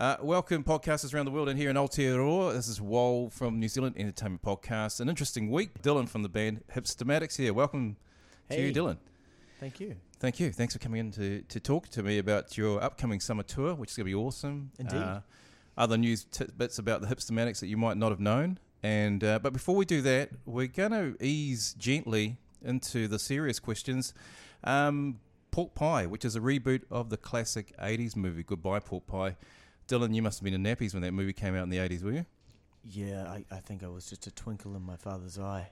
Uh, 0.00 0.16
welcome, 0.22 0.64
podcasters 0.64 1.12
around 1.12 1.26
the 1.26 1.30
world 1.30 1.46
and 1.50 1.58
here 1.58 1.68
in 1.68 1.76
Aotearoa. 1.76 2.54
This 2.54 2.68
is 2.68 2.80
Wol 2.80 3.28
from 3.28 3.60
New 3.60 3.68
Zealand 3.68 3.96
Entertainment 3.98 4.40
Podcast. 4.40 4.98
An 4.98 5.10
interesting 5.10 5.50
week. 5.50 5.82
Dylan 5.82 6.08
from 6.08 6.22
the 6.22 6.28
band 6.30 6.62
Hipstamatic 6.74 7.36
here. 7.36 7.52
Welcome 7.52 7.98
to 8.48 8.56
Hey. 8.56 8.68
you, 8.68 8.72
Dylan. 8.72 8.96
Thank 9.58 9.78
you. 9.78 9.96
Thank 10.18 10.40
you. 10.40 10.52
Thanks 10.52 10.72
for 10.72 10.78
coming 10.78 11.00
in 11.00 11.10
to, 11.12 11.42
to 11.42 11.60
talk 11.60 11.88
to 11.88 12.02
me 12.02 12.16
about 12.16 12.56
your 12.56 12.82
upcoming 12.82 13.20
summer 13.20 13.42
tour, 13.42 13.74
which 13.74 13.90
is 13.90 13.96
going 13.98 14.06
to 14.06 14.10
be 14.10 14.14
awesome. 14.14 14.70
Indeed. 14.78 14.96
Uh, 14.96 15.20
other 15.76 15.98
news 15.98 16.24
tidbits 16.24 16.78
about 16.78 17.02
the 17.02 17.06
Hipstamatics 17.06 17.60
that 17.60 17.66
you 17.66 17.76
might 17.76 17.98
not 17.98 18.08
have 18.10 18.20
known. 18.20 18.58
And 18.82 19.22
uh, 19.22 19.38
but 19.38 19.52
before 19.52 19.76
we 19.76 19.84
do 19.84 20.00
that, 20.00 20.30
we're 20.46 20.66
going 20.66 20.92
to 20.92 21.14
ease 21.22 21.74
gently 21.78 22.38
into 22.64 23.06
the 23.06 23.18
serious 23.18 23.58
questions. 23.58 24.14
Um, 24.64 25.20
Pork 25.50 25.74
Pie, 25.74 26.06
which 26.06 26.24
is 26.24 26.36
a 26.36 26.40
reboot 26.40 26.84
of 26.90 27.10
the 27.10 27.18
classic 27.18 27.74
'80s 27.78 28.16
movie 28.16 28.42
Goodbye 28.42 28.78
Pork 28.80 29.06
Pie. 29.06 29.36
Dylan, 29.90 30.14
you 30.14 30.22
must 30.22 30.38
have 30.38 30.44
been 30.44 30.54
in 30.54 30.62
nappies 30.62 30.94
when 30.94 31.02
that 31.02 31.12
movie 31.12 31.32
came 31.32 31.56
out 31.56 31.64
in 31.64 31.68
the 31.68 31.78
'80s, 31.78 32.04
were 32.04 32.12
you? 32.12 32.24
Yeah, 32.84 33.24
I, 33.28 33.44
I 33.50 33.58
think 33.58 33.82
I 33.82 33.88
was 33.88 34.06
just 34.06 34.26
a 34.28 34.30
twinkle 34.30 34.76
in 34.76 34.82
my 34.82 34.96
father's 34.96 35.38
eye. 35.38 35.68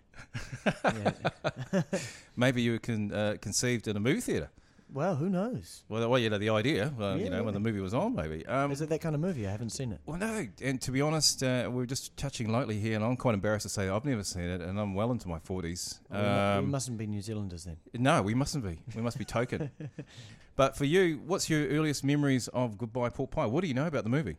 Maybe 2.37 2.61
you 2.63 2.73
were 2.73 2.79
con- 2.79 3.13
uh, 3.13 3.37
conceived 3.41 3.87
in 3.87 3.97
a 3.97 4.01
movie 4.01 4.21
theater. 4.21 4.51
Well, 4.91 5.17
who 5.17 5.29
knows? 5.29 5.83
Well, 5.89 6.09
well, 6.09 6.19
you 6.19 6.31
know 6.31 6.39
the 6.39 6.49
idea. 6.49 6.93
Uh, 6.99 7.15
you 7.15 7.25
Yeah, 7.25 7.31
know 7.31 7.45
when 7.45 7.53
the 7.55 7.61
movie 7.61 7.81
was 7.81 7.93
on, 7.93 8.15
maybe. 8.15 8.47
Um, 8.47 8.73
Is 8.73 8.81
it 8.81 8.89
that 8.89 9.01
kind 9.03 9.15
of 9.15 9.21
movie? 9.21 9.47
I 9.47 9.51
haven't 9.51 9.71
seen 9.71 9.93
it. 9.93 10.01
Well, 10.07 10.17
no, 10.19 10.47
and 10.63 10.81
to 10.81 10.91
be 10.91 11.03
honest, 11.03 11.43
uh, 11.43 11.69
we 11.71 11.83
are 11.83 11.87
just 11.87 12.17
touching 12.17 12.51
lightly 12.51 12.79
here, 12.81 12.95
and 12.97 13.05
I'm 13.05 13.17
quite 13.17 13.35
embarrassed 13.35 13.65
to 13.65 13.69
say 13.69 13.89
I've 13.91 14.07
never 14.07 14.25
seen 14.25 14.45
it, 14.45 14.63
and 14.63 14.81
I'm 14.81 14.95
well 14.95 15.11
into 15.11 15.29
my 15.29 15.39
40s. 15.41 15.99
we, 16.11 16.17
mu- 16.17 16.23
we 16.23 16.29
Um, 16.29 16.71
mustn't 16.71 16.97
be 16.97 17.07
New 17.07 17.21
Zealanders 17.21 17.65
then. 17.65 17.77
no, 17.95 18.23
we 18.23 18.35
mustn't 18.35 18.65
be. 18.65 18.81
We 18.97 19.03
must 19.03 19.19
be 19.19 19.27
token. 19.27 19.71
but 20.57 20.75
for 20.75 20.87
you, 20.87 21.21
what's 21.27 21.51
your 21.51 21.67
earliest 21.69 22.03
memories 22.03 22.49
of 22.49 22.79
Goodbye 22.79 23.11
Pork 23.11 23.31
Pie? 23.31 23.47
What 23.47 23.61
do 23.61 23.69
you 23.69 23.75
know 23.75 23.87
about 23.89 24.05
the 24.05 24.11
movie? 24.11 24.37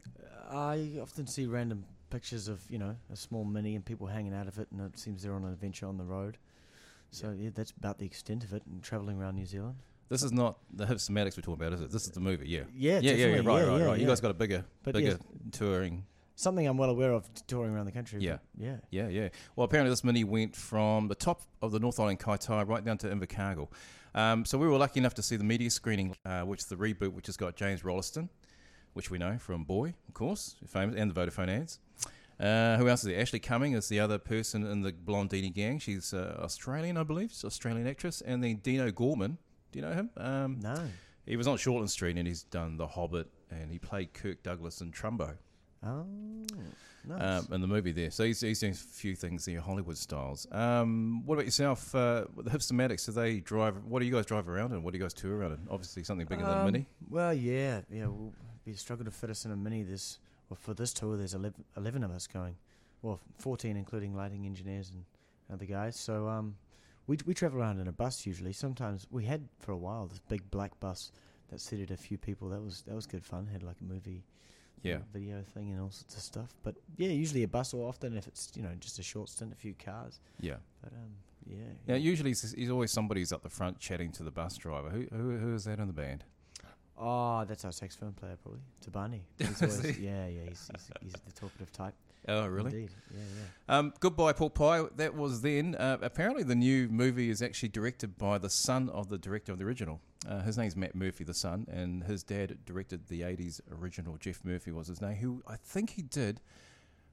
I 0.49 0.97
often 0.99 1.27
see 1.27 1.45
random 1.45 1.85
pictures 2.09 2.47
of, 2.47 2.59
you 2.71 2.79
know, 2.79 2.95
a 3.13 3.15
small 3.15 3.45
mini 3.45 3.75
and 3.75 3.85
people 3.85 4.07
hanging 4.07 4.33
out 4.33 4.47
of 4.47 4.57
it, 4.57 4.67
and 4.71 4.81
it 4.81 4.97
seems 4.97 5.21
they're 5.21 5.35
on 5.35 5.43
an 5.43 5.53
adventure 5.53 5.85
on 5.85 5.97
the 5.97 6.03
road. 6.03 6.37
So, 7.11 7.35
yeah, 7.37 7.51
that's 7.53 7.69
about 7.71 7.99
the 7.99 8.05
extent 8.05 8.43
of 8.43 8.53
it 8.53 8.63
and 8.65 8.81
traveling 8.81 9.19
around 9.19 9.35
New 9.35 9.45
Zealand. 9.45 9.75
This 10.09 10.23
is 10.23 10.31
not 10.31 10.57
the 10.73 10.85
Hipstamatics 10.85 11.37
we're 11.37 11.41
talking 11.41 11.53
about, 11.53 11.73
is 11.73 11.81
it? 11.81 11.91
This 11.91 12.05
is 12.05 12.11
the 12.11 12.19
movie, 12.19 12.49
yeah. 12.49 12.61
Yeah, 12.73 12.99
yeah, 12.99 13.11
yeah, 13.11 13.25
yeah, 13.27 13.35
right, 13.35 13.37
Yeah, 13.37 13.51
right, 13.67 13.79
yeah, 13.79 13.85
right. 13.85 13.99
You 13.99 14.07
guys 14.07 14.19
got 14.19 14.31
a 14.31 14.33
bigger, 14.33 14.65
But 14.83 14.95
bigger 14.95 15.19
touring. 15.51 16.05
Something 16.35 16.67
I'm 16.67 16.77
well 16.77 16.89
aware 16.89 17.11
of 17.11 17.29
touring 17.47 17.75
around 17.75 17.85
the 17.85 17.91
country. 17.91 18.21
Yeah. 18.21 18.37
Yeah. 18.57 18.77
Yeah, 18.89 19.09
yeah. 19.09 19.29
Well, 19.55 19.65
apparently 19.65 19.91
this 19.91 20.03
mini 20.03 20.23
went 20.23 20.55
from 20.55 21.09
the 21.09 21.15
top 21.15 21.41
of 21.61 21.71
the 21.71 21.79
North 21.79 21.99
Island 21.99 22.19
Kaitaia 22.19 22.67
right 22.67 22.83
down 22.83 22.97
to 22.99 23.07
Invercargill. 23.07 23.67
Um, 24.15 24.45
so 24.45 24.57
we 24.57 24.67
were 24.67 24.77
lucky 24.77 24.99
enough 24.99 25.13
to 25.15 25.21
see 25.21 25.35
the 25.35 25.43
media 25.43 25.69
screening, 25.69 26.15
uh, 26.25 26.41
which 26.41 26.61
is 26.61 26.65
the 26.65 26.75
reboot, 26.75 27.13
which 27.13 27.27
has 27.27 27.37
got 27.37 27.55
James 27.55 27.83
Rolleston, 27.83 28.29
which 28.93 29.11
we 29.11 29.17
know 29.19 29.37
from 29.37 29.63
Boy, 29.65 29.93
of 30.07 30.13
course, 30.15 30.55
famous, 30.65 30.95
and 30.95 31.13
the 31.13 31.21
Vodafone 31.21 31.49
ads. 31.49 31.79
Uh, 32.39 32.77
who 32.77 32.87
else 32.87 33.01
is 33.01 33.09
there? 33.09 33.21
Ashley 33.21 33.39
Cumming 33.39 33.73
is 33.73 33.89
the 33.89 33.99
other 33.99 34.17
person 34.17 34.65
in 34.65 34.81
the 34.81 34.93
Blondini 34.93 35.53
gang. 35.53 35.77
She's 35.77 36.13
uh, 36.13 36.37
Australian, 36.39 36.95
I 36.95 37.03
believe. 37.03 37.31
She's 37.31 37.43
an 37.43 37.47
Australian 37.47 37.85
actress. 37.85 38.21
And 38.21 38.41
then 38.43 38.55
Dean 38.63 38.79
O'Gorman. 38.79 39.37
Do 39.71 39.79
you 39.79 39.85
know 39.85 39.93
him? 39.93 40.09
Um, 40.17 40.59
No. 40.61 40.75
He 41.25 41.37
was 41.37 41.47
on 41.47 41.57
Shortland 41.57 41.89
Street 41.89 42.17
and 42.17 42.27
he's 42.27 42.43
done 42.43 42.77
The 42.77 42.87
Hobbit 42.87 43.27
and 43.51 43.71
he 43.71 43.77
played 43.77 44.13
Kirk 44.13 44.41
Douglas 44.41 44.81
in 44.81 44.91
Trumbo 44.91 45.35
Oh, 45.85 46.05
nice. 47.07 47.45
um, 47.45 47.53
in 47.53 47.61
the 47.61 47.67
movie 47.67 47.91
there. 47.91 48.09
So 48.11 48.23
he's, 48.23 48.41
he's 48.41 48.59
doing 48.59 48.73
a 48.73 48.75
few 48.75 49.15
things 49.15 49.45
there, 49.45 49.61
Hollywood 49.61 49.97
styles. 49.97 50.47
Um, 50.51 51.23
what 51.25 51.35
about 51.35 51.45
yourself? 51.45 51.93
Uh, 51.93 52.25
the 52.35 52.49
Hipstamatics, 52.49 53.05
do 53.05 53.11
they 53.11 53.39
drive? 53.39 53.75
What 53.85 53.99
do 53.99 54.05
you 54.07 54.11
guys 54.11 54.25
drive 54.25 54.49
around 54.49 54.73
in? 54.73 54.81
What 54.83 54.91
do 54.93 54.97
you 54.97 55.03
guys 55.03 55.13
tour 55.13 55.37
around 55.37 55.51
in? 55.53 55.59
Obviously 55.69 56.03
something 56.03 56.25
bigger 56.27 56.41
than 56.43 56.51
a 56.51 56.59
Um, 56.61 56.65
Mini. 56.65 56.85
Well, 57.09 57.33
yeah, 57.33 57.81
yeah. 57.91 58.07
We'll 58.07 58.33
be 58.65 58.71
a 58.71 58.77
struggle 58.77 59.05
to 59.05 59.11
fit 59.11 59.29
us 59.29 59.45
in 59.45 59.51
a 59.51 59.55
mini. 59.55 59.83
This 59.83 60.17
well 60.49 60.57
for 60.59 60.73
this 60.73 60.93
tour. 60.93 61.15
There's 61.15 61.33
11, 61.35 61.63
11 61.77 62.03
of 62.03 62.11
us 62.11 62.25
going. 62.27 62.55
Well, 63.03 63.19
fourteen 63.37 63.77
including 63.77 64.15
lighting 64.15 64.45
engineers 64.45 64.89
and 64.89 65.05
other 65.53 65.65
guys. 65.65 65.95
So 65.95 66.27
um, 66.27 66.55
we 67.09 67.17
we 67.25 67.33
travel 67.33 67.59
around 67.59 67.79
in 67.79 67.87
a 67.87 67.91
bus 67.91 68.25
usually. 68.25 68.53
Sometimes 68.53 69.07
we 69.09 69.25
had 69.25 69.49
for 69.59 69.71
a 69.71 69.77
while 69.77 70.05
this 70.05 70.19
big 70.29 70.49
black 70.51 70.79
bus 70.79 71.11
that 71.49 71.59
seated 71.59 71.89
a 71.89 71.97
few 71.97 72.17
people. 72.17 72.49
That 72.49 72.61
was 72.61 72.83
that 72.83 72.95
was 72.95 73.07
good 73.07 73.25
fun. 73.25 73.47
Had 73.47 73.63
like 73.63 73.77
a 73.81 73.83
movie. 73.83 74.23
Yeah. 74.81 74.95
uh, 74.95 74.99
video 75.11 75.43
thing 75.53 75.71
and 75.71 75.81
all 75.81 75.91
sorts 75.91 76.15
of 76.15 76.21
stuff. 76.21 76.55
But 76.63 76.75
yeah, 76.95 77.09
usually 77.09 77.43
a 77.43 77.49
bus 77.49 77.73
or 77.73 77.89
often 77.89 78.15
if 78.15 78.27
it's 78.27 78.49
you 78.55 78.61
know 78.61 78.69
just 78.79 78.97
a 78.97 79.03
short 79.03 79.27
stint, 79.27 79.51
a 79.51 79.55
few 79.55 79.73
cars. 79.73 80.21
Yeah. 80.39 80.55
But 80.81 80.93
um, 80.93 81.09
yeah. 81.45 81.57
Yeah, 81.87 81.95
usually 81.95 82.29
he's 82.29 82.69
always 82.69 82.91
somebody's 82.91 83.33
up 83.33 83.43
the 83.43 83.49
front 83.49 83.79
chatting 83.79 84.11
to 84.13 84.23
the 84.23 84.31
bus 84.31 84.55
driver. 84.55 84.89
Who, 84.89 85.05
who, 85.11 85.37
who 85.37 85.55
is 85.55 85.65
that 85.65 85.79
in 85.79 85.87
the 85.87 85.93
band? 85.93 86.23
Oh, 86.97 87.43
that's 87.45 87.65
our 87.65 87.71
saxophone 87.71 88.13
player, 88.13 88.37
probably. 88.41 88.61
Tabani. 88.85 89.21
He's 89.37 89.61
always, 89.61 89.97
yeah, 89.97 90.27
yeah, 90.27 90.41
he's, 90.49 90.69
he's, 90.73 90.91
he's 91.01 91.13
the 91.13 91.31
talkative 91.31 91.71
type. 91.71 91.93
Oh, 92.27 92.45
really? 92.47 92.71
Indeed. 92.71 92.89
Yeah, 93.11 93.19
yeah. 93.69 93.77
Um, 93.77 93.93
Goodbye, 93.99 94.33
Pork 94.33 94.53
Pie. 94.53 94.83
That 94.97 95.15
was 95.15 95.41
then. 95.41 95.75
Uh, 95.75 95.97
apparently, 96.01 96.43
the 96.43 96.55
new 96.55 96.87
movie 96.89 97.29
is 97.29 97.41
actually 97.41 97.69
directed 97.69 98.17
by 98.17 98.37
the 98.37 98.49
son 98.49 98.89
of 98.89 99.09
the 99.09 99.17
director 99.17 99.51
of 99.51 99.57
the 99.57 99.63
original. 99.65 100.01
Uh, 100.27 100.41
his 100.41 100.57
name's 100.57 100.75
Matt 100.75 100.95
Murphy, 100.95 101.23
the 101.23 101.33
son, 101.33 101.65
and 101.71 102.03
his 102.03 102.23
dad 102.23 102.57
directed 102.65 103.07
the 103.07 103.21
'80s 103.21 103.61
original. 103.81 104.17
Geoff 104.17 104.41
Murphy 104.43 104.71
was 104.71 104.87
his 104.87 105.01
name. 105.01 105.15
Who 105.15 105.41
I 105.47 105.55
think 105.55 105.91
he 105.91 106.01
did 106.01 106.41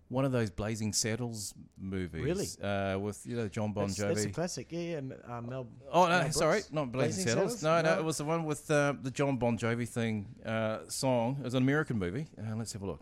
one 0.09 0.25
of 0.25 0.33
those 0.33 0.51
Blazing 0.51 0.93
Saddles 0.93 1.55
movies. 1.79 2.23
Really? 2.25 2.47
Uh, 2.63 2.99
with 2.99 3.25
you 3.25 3.37
know 3.37 3.49
John 3.49 3.73
Bon 3.73 3.89
Jovi. 3.89 4.09
that's 4.09 4.25
a 4.25 4.31
classic. 4.31 4.67
Yeah, 4.71 4.81
yeah. 4.81 4.97
M- 4.97 5.15
Uh, 5.29 5.41
Mel. 5.41 5.67
Oh 5.93 6.05
no, 6.09 6.19
Mel 6.21 6.33
sorry, 6.33 6.63
not 6.73 6.91
Blazing, 6.91 7.25
Blazing 7.25 7.29
Saddles. 7.29 7.59
Saddles? 7.61 7.85
No, 7.85 7.91
no, 7.91 7.95
No. 7.95 8.01
it 8.01 8.05
was 8.05 8.17
the 8.19 8.25
one 8.25 8.45
with 8.45 8.69
uh, 8.71 8.95
the 9.01 9.11
John 9.13 9.37
Bon 9.37 9.57
Jovi 9.57 9.89
thing 9.89 10.27
uh, 10.45 10.81
song. 10.89 11.37
It 11.41 11.45
was 11.45 11.55
an 11.55 11.63
American 11.63 11.99
movie. 11.99 12.27
Uh, 12.39 12.57
let's 12.57 12.73
have 12.73 12.83
a 12.83 12.87
look. 12.87 13.01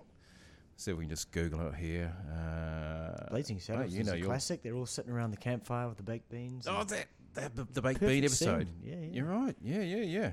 See 0.76 0.90
if 0.90 0.96
we 0.96 1.04
can 1.04 1.10
just 1.10 1.30
Google 1.30 1.68
it 1.68 1.74
here. 1.74 2.12
Uh, 2.30 3.30
Blazing 3.30 3.60
Saddles 3.60 3.92
you 3.94 4.00
is 4.00 4.06
know 4.08 4.14
a 4.14 4.20
classic. 4.20 4.62
They're 4.62 4.74
all 4.74 4.86
sitting 4.86 5.12
around 5.12 5.30
the 5.30 5.36
campfire 5.36 5.88
with 5.88 5.96
the 5.96 6.02
baked 6.02 6.28
beans. 6.30 6.66
Oh, 6.68 6.84
that 6.84 7.06
that 7.34 7.54
the, 7.54 7.64
the 7.72 7.82
baked 7.82 8.00
bean 8.00 8.24
episode. 8.24 8.66
scene. 8.66 8.74
Yeah, 8.82 8.94
yeah. 8.96 9.08
You're 9.12 9.26
right. 9.26 9.56
Yeah, 9.62 9.82
yeah, 9.82 10.02
yeah. 10.02 10.32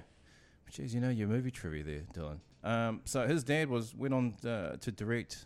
Jeez, 0.72 0.94
you 0.94 1.00
know 1.02 1.10
your 1.10 1.28
movie 1.28 1.52
trivia 1.52 1.84
there, 1.84 2.04
Dylan. 2.14 2.40
Um, 2.64 3.02
so 3.06 3.28
his 3.28 3.44
dad 3.44 3.70
was 3.70 3.94
went 3.94 4.14
on 4.14 4.36
uh, 4.46 4.78
to 4.78 4.92
direct 4.92 5.46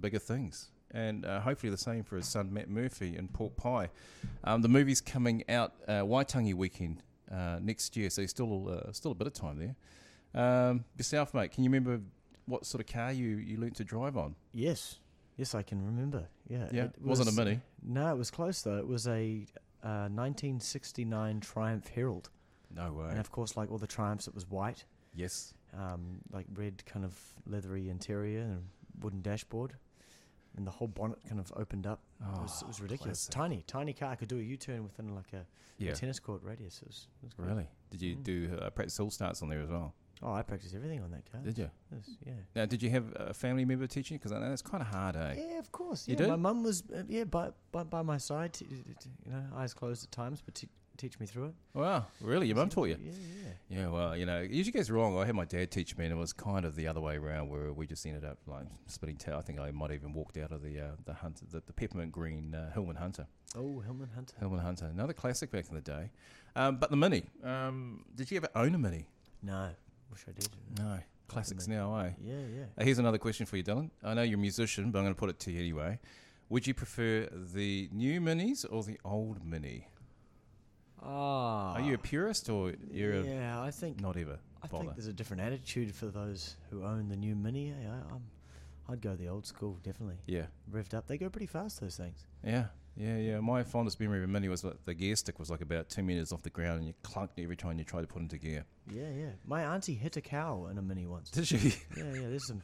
bigger 0.00 0.18
things, 0.18 0.70
and 0.90 1.24
uh, 1.24 1.40
hopefully 1.40 1.70
the 1.70 1.76
same 1.76 2.02
for 2.04 2.16
his 2.16 2.26
son 2.26 2.52
Matt 2.52 2.68
Murphy 2.68 3.16
in 3.16 3.28
Pork 3.28 3.56
Pie. 3.56 3.90
Um, 4.44 4.62
the 4.62 4.68
movie's 4.68 5.00
coming 5.00 5.44
out 5.48 5.74
uh, 5.86 6.02
Waitangi 6.02 6.54
weekend 6.54 7.02
uh, 7.30 7.58
next 7.60 7.96
year, 7.96 8.10
so 8.10 8.24
still 8.26 8.68
uh, 8.68 8.92
still 8.92 9.12
a 9.12 9.14
bit 9.14 9.26
of 9.26 9.34
time 9.34 9.58
there. 9.58 9.76
Um, 10.34 10.84
yourself, 10.96 11.34
mate, 11.34 11.52
can 11.52 11.64
you 11.64 11.70
remember 11.70 12.00
what 12.46 12.66
sort 12.66 12.80
of 12.86 12.92
car 12.92 13.12
you 13.12 13.36
you 13.36 13.56
learnt 13.58 13.76
to 13.76 13.84
drive 13.84 14.16
on? 14.16 14.34
Yes, 14.52 14.98
yes, 15.36 15.54
I 15.54 15.62
can 15.62 15.84
remember. 15.84 16.24
Yeah, 16.48 16.68
Yeah, 16.72 16.84
it 16.84 16.94
wasn't 17.02 17.28
a 17.28 17.32
mini. 17.32 17.60
No, 17.82 18.12
it 18.12 18.18
was 18.18 18.30
close 18.30 18.62
though. 18.62 18.78
It 18.78 18.86
was 18.86 19.06
a 19.06 19.46
uh, 19.82 20.08
1969 20.08 21.40
Triumph 21.40 21.88
Herald, 21.88 22.30
No 22.74 22.92
way. 22.92 23.08
and 23.10 23.18
of 23.18 23.30
course, 23.30 23.56
like 23.56 23.70
all 23.70 23.78
the 23.78 23.86
Triumphs, 23.86 24.28
it 24.28 24.34
was 24.34 24.48
white. 24.48 24.84
yes. 25.14 25.54
um, 25.76 26.18
like 26.32 26.46
red 26.54 26.82
kind 26.86 27.04
of 27.04 27.18
leathery 27.46 27.88
interior 27.88 28.42
and 28.42 28.64
wooden 29.00 29.22
dashboard, 29.22 29.72
and 30.56 30.66
the 30.66 30.70
whole 30.70 30.88
bonnet 30.88 31.18
kind 31.28 31.40
of 31.40 31.52
opened 31.56 31.86
up. 31.86 32.00
it, 32.20 32.40
was, 32.42 32.62
it 32.62 32.68
was 32.68 32.78
Oh, 32.80 32.82
ridiculous. 32.82 33.26
classic. 33.26 33.34
Tiny, 33.34 33.64
tiny 33.66 33.92
car 33.92 34.10
I 34.10 34.16
could 34.16 34.28
do 34.28 34.38
a 34.38 34.42
U-turn 34.42 34.82
within 34.84 35.14
like 35.14 35.32
a, 35.32 35.46
a 35.90 35.94
tennis 35.94 36.20
court 36.20 36.42
radius. 36.44 36.80
It 36.82 36.88
was, 36.88 37.06
it 37.22 37.24
was 37.26 37.34
great. 37.34 37.48
Really? 37.48 37.68
Did 37.90 38.02
you 38.02 38.16
Mm. 38.16 38.22
do 38.22 38.58
uh, 38.60 38.70
practice 38.70 39.00
all 39.00 39.10
starts 39.10 39.42
on 39.42 39.48
there 39.48 39.60
as 39.62 39.70
well? 39.70 39.94
Oh, 40.22 40.32
I 40.32 40.42
practiced 40.42 40.74
everything 40.74 41.02
on 41.02 41.10
that 41.10 41.30
car. 41.30 41.40
Did 41.42 41.58
you? 41.58 41.70
Yeah. 42.24 42.32
Now, 42.54 42.66
did 42.66 42.80
you 42.82 42.90
have 42.90 43.04
a 43.16 43.34
family 43.34 43.64
member 43.64 43.86
teaching? 43.88 44.18
Because 44.18 44.30
I 44.30 44.38
know 44.38 44.48
that's 44.48 44.62
kind 44.62 44.80
of 44.80 44.86
hard, 44.86 45.16
eh? 45.16 45.34
Yeah, 45.36 45.58
of 45.58 45.72
course. 45.72 46.06
You 46.06 46.16
yeah, 46.18 46.28
my 46.28 46.36
mum 46.36 46.62
was 46.62 46.84
uh, 46.94 47.02
yeah 47.08 47.24
by, 47.24 47.50
by 47.72 47.82
by 47.82 48.02
my 48.02 48.18
side. 48.18 48.52
T- 48.52 48.66
t- 48.66 48.76
t- 49.00 49.10
you 49.26 49.32
know, 49.32 49.42
eyes 49.56 49.74
closed 49.74 50.04
at 50.04 50.12
times, 50.12 50.40
but 50.40 50.54
t- 50.54 50.68
teach 50.96 51.18
me 51.18 51.26
through 51.26 51.46
it. 51.46 51.54
Wow, 51.74 52.06
really? 52.20 52.46
Your 52.46 52.54
mum 52.56 52.68
taught 52.68 52.88
you? 52.88 52.98
Yeah, 53.02 53.12
yeah. 53.70 53.78
Yeah, 53.80 53.88
well, 53.88 54.16
you 54.16 54.26
know, 54.26 54.42
it 54.42 54.50
usually 54.52 54.72
goes 54.72 54.90
wrong. 54.90 55.18
I 55.18 55.24
had 55.26 55.34
my 55.34 55.44
dad 55.44 55.72
teach 55.72 55.96
me, 55.96 56.04
and 56.04 56.12
it 56.14 56.16
was 56.16 56.32
kind 56.32 56.64
of 56.64 56.76
the 56.76 56.86
other 56.86 57.00
way 57.00 57.16
around, 57.16 57.48
where 57.48 57.72
we 57.72 57.86
just 57.88 58.06
ended 58.06 58.24
up 58.24 58.38
like 58.46 58.66
splitting 58.86 59.16
tail. 59.16 59.38
I 59.38 59.42
think 59.42 59.58
I 59.58 59.72
might 59.72 59.90
even 59.90 60.12
walked 60.12 60.36
out 60.36 60.52
of 60.52 60.62
the 60.62 60.78
uh, 60.78 60.84
the 61.04 61.14
hunter, 61.14 61.44
the, 61.50 61.62
the 61.66 61.72
peppermint 61.72 62.12
green 62.12 62.54
uh, 62.54 62.70
Hillman 62.72 62.96
Hunter. 62.96 63.26
Oh, 63.56 63.80
Hillman 63.80 64.10
Hunter. 64.14 64.34
Hillman 64.38 64.60
Hunter, 64.60 64.86
another 64.86 65.12
classic 65.14 65.50
back 65.50 65.68
in 65.68 65.74
the 65.74 65.80
day. 65.80 66.10
Um, 66.54 66.76
but 66.76 66.90
the 66.90 66.96
Mini, 66.96 67.24
um, 67.42 68.04
did 68.14 68.30
you 68.30 68.36
ever 68.36 68.48
own 68.54 68.74
a 68.74 68.78
Mini? 68.78 69.06
No, 69.42 69.70
wish 70.12 70.24
I 70.28 70.32
did. 70.32 70.48
No, 70.78 70.98
classics 71.28 71.66
now, 71.66 71.96
eh? 71.96 72.10
Yeah, 72.22 72.34
yeah. 72.54 72.64
Uh, 72.78 72.84
here's 72.84 72.98
another 72.98 73.18
question 73.18 73.46
for 73.46 73.56
you, 73.56 73.64
Dylan. 73.64 73.90
I 74.04 74.14
know 74.14 74.22
you're 74.22 74.38
a 74.38 74.40
musician, 74.40 74.90
but 74.90 74.98
I'm 74.98 75.04
going 75.04 75.14
to 75.14 75.18
put 75.18 75.30
it 75.30 75.38
to 75.40 75.50
you 75.52 75.60
anyway. 75.60 75.98
Would 76.50 76.66
you 76.66 76.74
prefer 76.74 77.28
the 77.32 77.88
new 77.92 78.20
Minis 78.20 78.66
or 78.70 78.82
the 78.82 78.98
old 79.04 79.44
Mini? 79.44 79.88
Ah, 81.02 81.72
Are 81.74 81.80
you 81.80 81.94
a 81.94 81.98
purist 81.98 82.48
or 82.48 82.74
you're 82.90 83.24
yeah, 83.24 83.60
I 83.60 83.70
think 83.70 84.00
not 84.00 84.16
ever 84.16 84.38
I 84.62 84.66
bother? 84.68 84.84
think 84.84 84.96
there's 84.96 85.06
a 85.08 85.12
different 85.12 85.42
attitude 85.42 85.92
for 85.94 86.06
those 86.06 86.54
who 86.70 86.84
own 86.84 87.08
the 87.08 87.16
new 87.16 87.34
Mini. 87.34 87.70
eh? 87.70 87.88
I, 87.88 88.14
I'm, 88.14 88.22
I'd 88.88 89.00
go 89.00 89.16
the 89.16 89.28
old 89.28 89.46
school, 89.46 89.78
definitely. 89.82 90.18
Yeah, 90.26 90.46
Revved 90.70 90.94
up. 90.94 91.06
They 91.08 91.18
go 91.18 91.28
pretty 91.28 91.46
fast, 91.46 91.80
those 91.80 91.96
things. 91.96 92.26
yeah. 92.44 92.66
Yeah, 92.96 93.16
yeah. 93.16 93.40
My 93.40 93.62
fondest 93.62 93.98
memory 94.00 94.18
of 94.18 94.24
a 94.24 94.26
mini 94.26 94.48
was 94.48 94.62
that 94.62 94.84
the 94.84 94.92
gear 94.94 95.16
stick 95.16 95.38
was 95.38 95.50
like 95.50 95.60
about 95.62 95.88
two 95.88 96.02
meters 96.02 96.30
off 96.32 96.42
the 96.42 96.50
ground, 96.50 96.78
and 96.78 96.86
you 96.86 96.94
clunked 97.02 97.42
every 97.42 97.56
time 97.56 97.78
you 97.78 97.84
tried 97.84 98.02
to 98.02 98.06
put 98.06 98.20
into 98.20 98.36
gear. 98.36 98.64
Yeah, 98.92 99.08
yeah. 99.16 99.30
My 99.46 99.62
auntie 99.64 99.94
hit 99.94 100.16
a 100.16 100.20
cow 100.20 100.66
in 100.70 100.76
a 100.76 100.82
mini 100.82 101.06
once. 101.06 101.30
Did 101.30 101.46
she? 101.46 101.56
yeah, 101.96 102.04
yeah. 102.12 102.28
There's 102.28 102.46
some 102.46 102.62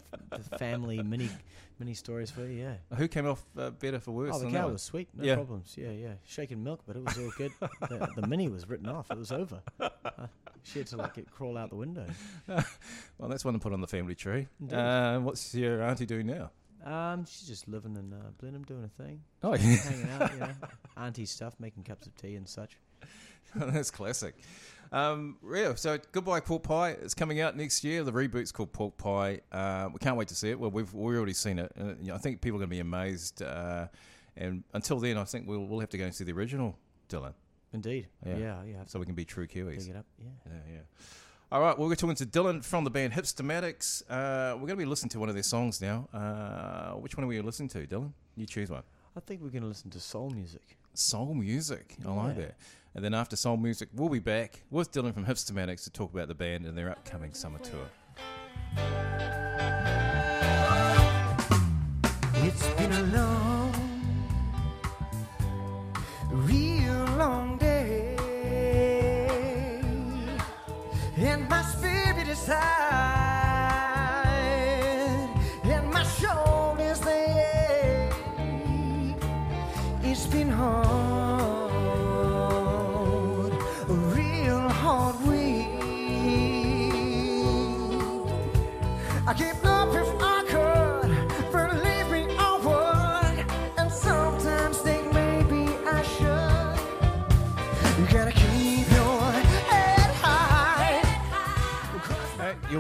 family 0.59 1.03
mini 1.03 1.31
mini 1.79 1.95
stories 1.95 2.31
for 2.31 2.43
you. 2.47 2.61
Yeah. 2.63 2.97
Who 2.97 3.09
came 3.09 3.27
off 3.27 3.43
uh, 3.57 3.71
better 3.71 4.01
for 4.01 4.11
worse? 4.13 4.35
Oh, 4.35 4.41
the 4.41 4.51
cow 4.51 4.69
was 4.69 4.83
sweet, 4.83 5.09
no 5.15 5.25
Yeah. 5.25 5.35
problems. 5.37 5.75
Yeah, 5.79 5.91
yeah. 5.93 6.13
Shaking 6.27 6.63
milk, 6.63 6.81
but 6.87 6.97
it 6.97 7.05
was 7.05 7.17
all 7.19 7.31
good. 7.39 7.53
the, 7.89 8.09
the 8.17 8.27
mini 8.27 8.49
was 8.49 8.69
written 8.69 8.89
off. 8.89 9.11
It 9.11 9.19
was 9.19 9.33
over. 9.33 9.61
Uh, 10.05 10.27
she 10.65 10.81
had 10.81 10.89
to 10.89 10.97
like 10.97 11.15
get, 11.15 11.31
crawl 11.31 11.57
out 11.57 11.71
the 11.71 11.77
window. 11.77 12.05
Well, 13.19 13.29
that's 13.29 13.45
one 13.45 13.55
to 13.55 13.61
put 13.61 13.73
on 13.73 13.81
the 13.81 13.87
family 13.87 14.15
tree. 14.15 14.47
Uh, 14.73 15.19
what's 15.19 15.55
your 15.55 15.83
auntie 15.83 16.07
doing 16.07 16.27
now? 16.27 16.51
Um, 16.85 17.25
she's 17.27 17.47
just 17.47 17.69
living 17.69 17.97
in 17.97 18.13
uh, 18.13 18.31
Blenheim, 18.39 18.63
doing 18.65 18.85
a 18.85 19.03
thing, 19.03 19.21
Oh, 19.43 19.55
yeah. 19.55 19.59
hanging 19.59 20.09
out, 20.11 20.33
you 20.33 20.39
know, 20.41 20.51
auntie 20.97 21.27
stuff, 21.27 21.55
making 21.59 21.83
cups 21.85 22.07
of 22.07 22.15
tea 22.17 22.37
and 22.37 22.49
such. 22.49 22.77
that's 23.55 23.91
classic. 23.91 24.35
Um, 24.91 25.37
yeah, 25.53 25.75
so 25.75 25.99
Goodbye 26.13 26.41
Pork 26.41 26.63
Pie 26.63 26.91
It's 26.91 27.13
coming 27.15 27.41
out 27.41 27.57
next 27.57 27.85
year. 27.85 28.05
The 28.05 28.13
reboot's 28.13 28.53
called 28.53 28.73
Pork 28.73 28.97
Pie. 28.97 29.41
Uh, 29.53 29.89
we 29.93 29.99
can't 29.99 30.17
wait 30.17 30.29
to 30.29 30.35
see 30.35 30.51
it. 30.51 30.59
Well, 30.59 30.71
we've, 30.71 30.93
we've 30.95 31.17
already 31.17 31.35
seen 31.35 31.59
it. 31.59 31.71
Uh, 31.79 31.95
you 32.01 32.09
know, 32.09 32.15
I 32.15 32.19
think 32.19 32.41
people 32.41 32.57
are 32.57 32.61
going 32.61 32.71
to 32.71 32.75
be 32.77 32.81
amazed. 32.81 33.43
Uh, 33.43 33.89
and 34.37 34.65
until 34.73 34.99
then, 34.99 35.19
I 35.19 35.25
think 35.25 35.47
we'll, 35.47 35.67
we'll 35.67 35.81
have 35.81 35.91
to 35.91 35.99
go 35.99 36.05
and 36.05 36.15
see 36.15 36.25
the 36.25 36.33
original, 36.33 36.77
Dylan, 37.11 37.35
Indeed. 37.73 38.07
Yeah. 38.25 38.37
Yeah, 38.37 38.57
yeah. 38.65 38.77
so 38.87 38.99
we 38.99 39.05
can 39.05 39.15
be 39.15 39.25
true 39.27 39.47
Kiwis. 39.47 39.81
Dig 39.81 39.91
it 39.91 39.97
up. 39.97 40.07
Yeah. 40.19 40.29
Yeah, 40.47 40.73
yeah. 40.73 40.81
All 41.51 41.63
right, 41.63 41.79
well, 41.79 41.89
we're 41.89 41.95
talking 41.95 42.15
to 42.17 42.27
Dylan 42.27 42.63
from 42.63 42.85
the 42.85 42.91
band 42.91 43.15
Hipstamatics. 43.15 44.03
Uh, 44.03 44.53
we're 44.57 44.67
going 44.67 44.69
to 44.69 44.77
be 44.77 44.85
listening 44.85 45.09
to 45.11 45.19
one 45.19 45.31
of 45.31 45.35
their 45.35 45.43
songs 45.43 45.81
now. 45.81 46.07
Uh, 46.13 46.91
which 46.97 47.17
one 47.17 47.25
are 47.25 47.27
we 47.27 47.41
listening 47.41 47.71
to, 47.71 47.87
Dylan? 47.87 48.13
You 48.37 48.45
choose 48.45 48.69
one. 48.69 48.83
I 49.17 49.21
think 49.21 49.41
we're 49.41 49.49
going 49.49 49.63
to 49.63 49.69
listen 49.69 49.89
to 49.93 49.99
soul 49.99 50.29
music. 50.29 50.77
Soul 50.93 51.33
music. 51.33 51.97
I 52.07 52.13
like 52.13 52.37
that. 52.37 52.57
And 52.95 53.03
then 53.03 53.15
after 53.15 53.35
soul 53.35 53.57
music, 53.57 53.89
we'll 53.95 54.11
be 54.11 54.19
back 54.19 54.63
with 54.71 54.93
Dylan 54.93 55.15
from 55.15 55.25
Hipstamatics 55.25 55.85
to 55.85 55.91
talk 55.91 56.13
about 56.13 56.29
the 56.29 56.35
band 56.35 56.67
and 56.67 56.77
their 56.77 56.91
upcoming 56.91 57.33
summer 57.33 57.61
tour. 57.61 57.89
It's 62.45 62.67
been 62.75 62.93
a 62.93 63.03
long, 63.05 63.38
spirit 72.39 73.18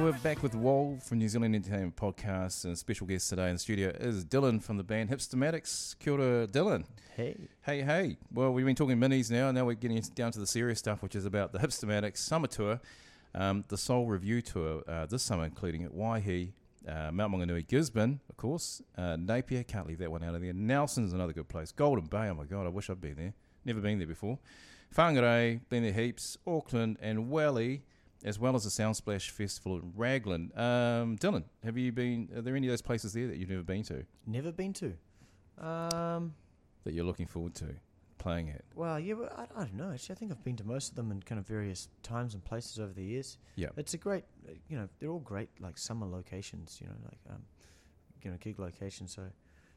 were 0.08 0.18
back 0.20 0.42
with 0.42 0.54
Wall 0.54 0.98
from 1.02 1.18
New 1.18 1.28
Zealand 1.28 1.54
Entertainment 1.54 1.94
Podcast, 1.94 2.64
and 2.64 2.78
special 2.78 3.06
guest 3.06 3.28
today 3.28 3.48
in 3.48 3.56
the 3.56 3.58
studio 3.58 3.90
is 4.00 4.24
Dylan 4.24 4.62
from 4.62 4.78
the 4.78 4.82
band 4.82 5.10
Hipstamatics. 5.10 5.98
Kia 5.98 6.14
ora, 6.14 6.46
Dylan. 6.46 6.86
Hey. 7.14 7.36
Hey, 7.60 7.82
hey. 7.82 8.16
Well, 8.32 8.54
we've 8.54 8.64
been 8.64 8.74
talking 8.74 8.96
minis 8.96 9.30
now. 9.30 9.48
And 9.48 9.58
now 9.58 9.66
we're 9.66 9.74
getting 9.74 10.00
down 10.14 10.32
to 10.32 10.38
the 10.38 10.46
serious 10.46 10.78
stuff, 10.78 11.02
which 11.02 11.14
is 11.14 11.26
about 11.26 11.52
the 11.52 11.58
Hipstamatics 11.58 12.16
summer 12.18 12.46
tour, 12.46 12.80
um, 13.34 13.64
the 13.68 13.76
Soul 13.76 14.06
Review 14.06 14.40
tour 14.40 14.82
uh, 14.88 15.04
this 15.04 15.22
summer, 15.22 15.44
including 15.44 15.84
at 15.84 15.92
Waihi, 15.92 16.52
uh, 16.88 17.10
Mount 17.12 17.34
Maunganui, 17.34 17.68
Gisborne, 17.68 18.20
of 18.30 18.38
course, 18.38 18.80
uh, 18.96 19.16
Napier, 19.16 19.62
can't 19.62 19.86
leave 19.86 19.98
that 19.98 20.10
one 20.10 20.22
out 20.22 20.34
of 20.34 20.40
there. 20.40 20.54
Nelson's 20.54 21.12
another 21.12 21.34
good 21.34 21.48
place. 21.48 21.70
Golden 21.70 22.06
Bay, 22.06 22.30
oh 22.30 22.34
my 22.34 22.44
God, 22.44 22.64
I 22.64 22.70
wish 22.70 22.88
I'd 22.88 23.02
been 23.02 23.16
there. 23.16 23.34
Never 23.66 23.82
been 23.82 23.98
there 23.98 24.08
before. 24.08 24.38
Whangarei, 24.96 25.60
been 25.68 25.82
there 25.82 25.92
heaps. 25.92 26.38
Auckland 26.46 26.96
and 27.02 27.28
Welly, 27.30 27.82
as 28.24 28.38
well 28.38 28.54
as 28.56 28.64
the 28.64 28.70
Soundsplash 28.70 29.30
Festival 29.30 29.76
in 29.76 29.92
Raglan. 29.96 30.50
Um, 30.56 31.16
Dylan, 31.18 31.44
have 31.64 31.76
you 31.78 31.92
been, 31.92 32.28
are 32.34 32.42
there 32.42 32.56
any 32.56 32.66
of 32.66 32.72
those 32.72 32.82
places 32.82 33.12
there 33.12 33.26
that 33.28 33.36
you've 33.36 33.50
never 33.50 33.62
been 33.62 33.82
to 33.84 34.04
Never 34.26 34.52
been 34.52 34.72
to. 34.74 34.94
Um, 35.58 36.34
that 36.84 36.94
you're 36.94 37.04
looking 37.04 37.26
forward 37.26 37.54
to 37.56 37.66
playing 38.18 38.50
at? 38.50 38.62
well, 38.74 38.98
yeah, 38.98 39.14
I, 39.36 39.42
I 39.56 39.64
don't 39.64 39.74
know. 39.74 39.90
Actually, 39.92 40.14
I 40.14 40.18
think 40.18 40.30
I've 40.32 40.44
been 40.44 40.56
to 40.56 40.64
most 40.64 40.90
of 40.90 40.96
them 40.96 41.10
in 41.10 41.22
kind 41.22 41.38
of 41.38 41.46
various 41.46 41.88
times 42.02 42.34
and 42.34 42.44
places 42.44 42.78
over 42.78 42.92
the 42.92 43.04
years. 43.04 43.38
Yeah. 43.56 43.68
It's 43.76 43.94
a 43.94 43.98
great, 43.98 44.24
uh, 44.48 44.52
you 44.68 44.76
know, 44.76 44.88
they're 44.98 45.10
all 45.10 45.20
great, 45.20 45.50
like 45.60 45.78
summer 45.78 46.06
locations, 46.06 46.78
you 46.80 46.86
know, 46.88 46.94
like, 47.04 47.18
um, 47.34 47.42
you 48.22 48.30
know, 48.30 48.36
gig 48.38 48.58
locations. 48.58 49.14
So, 49.14 49.22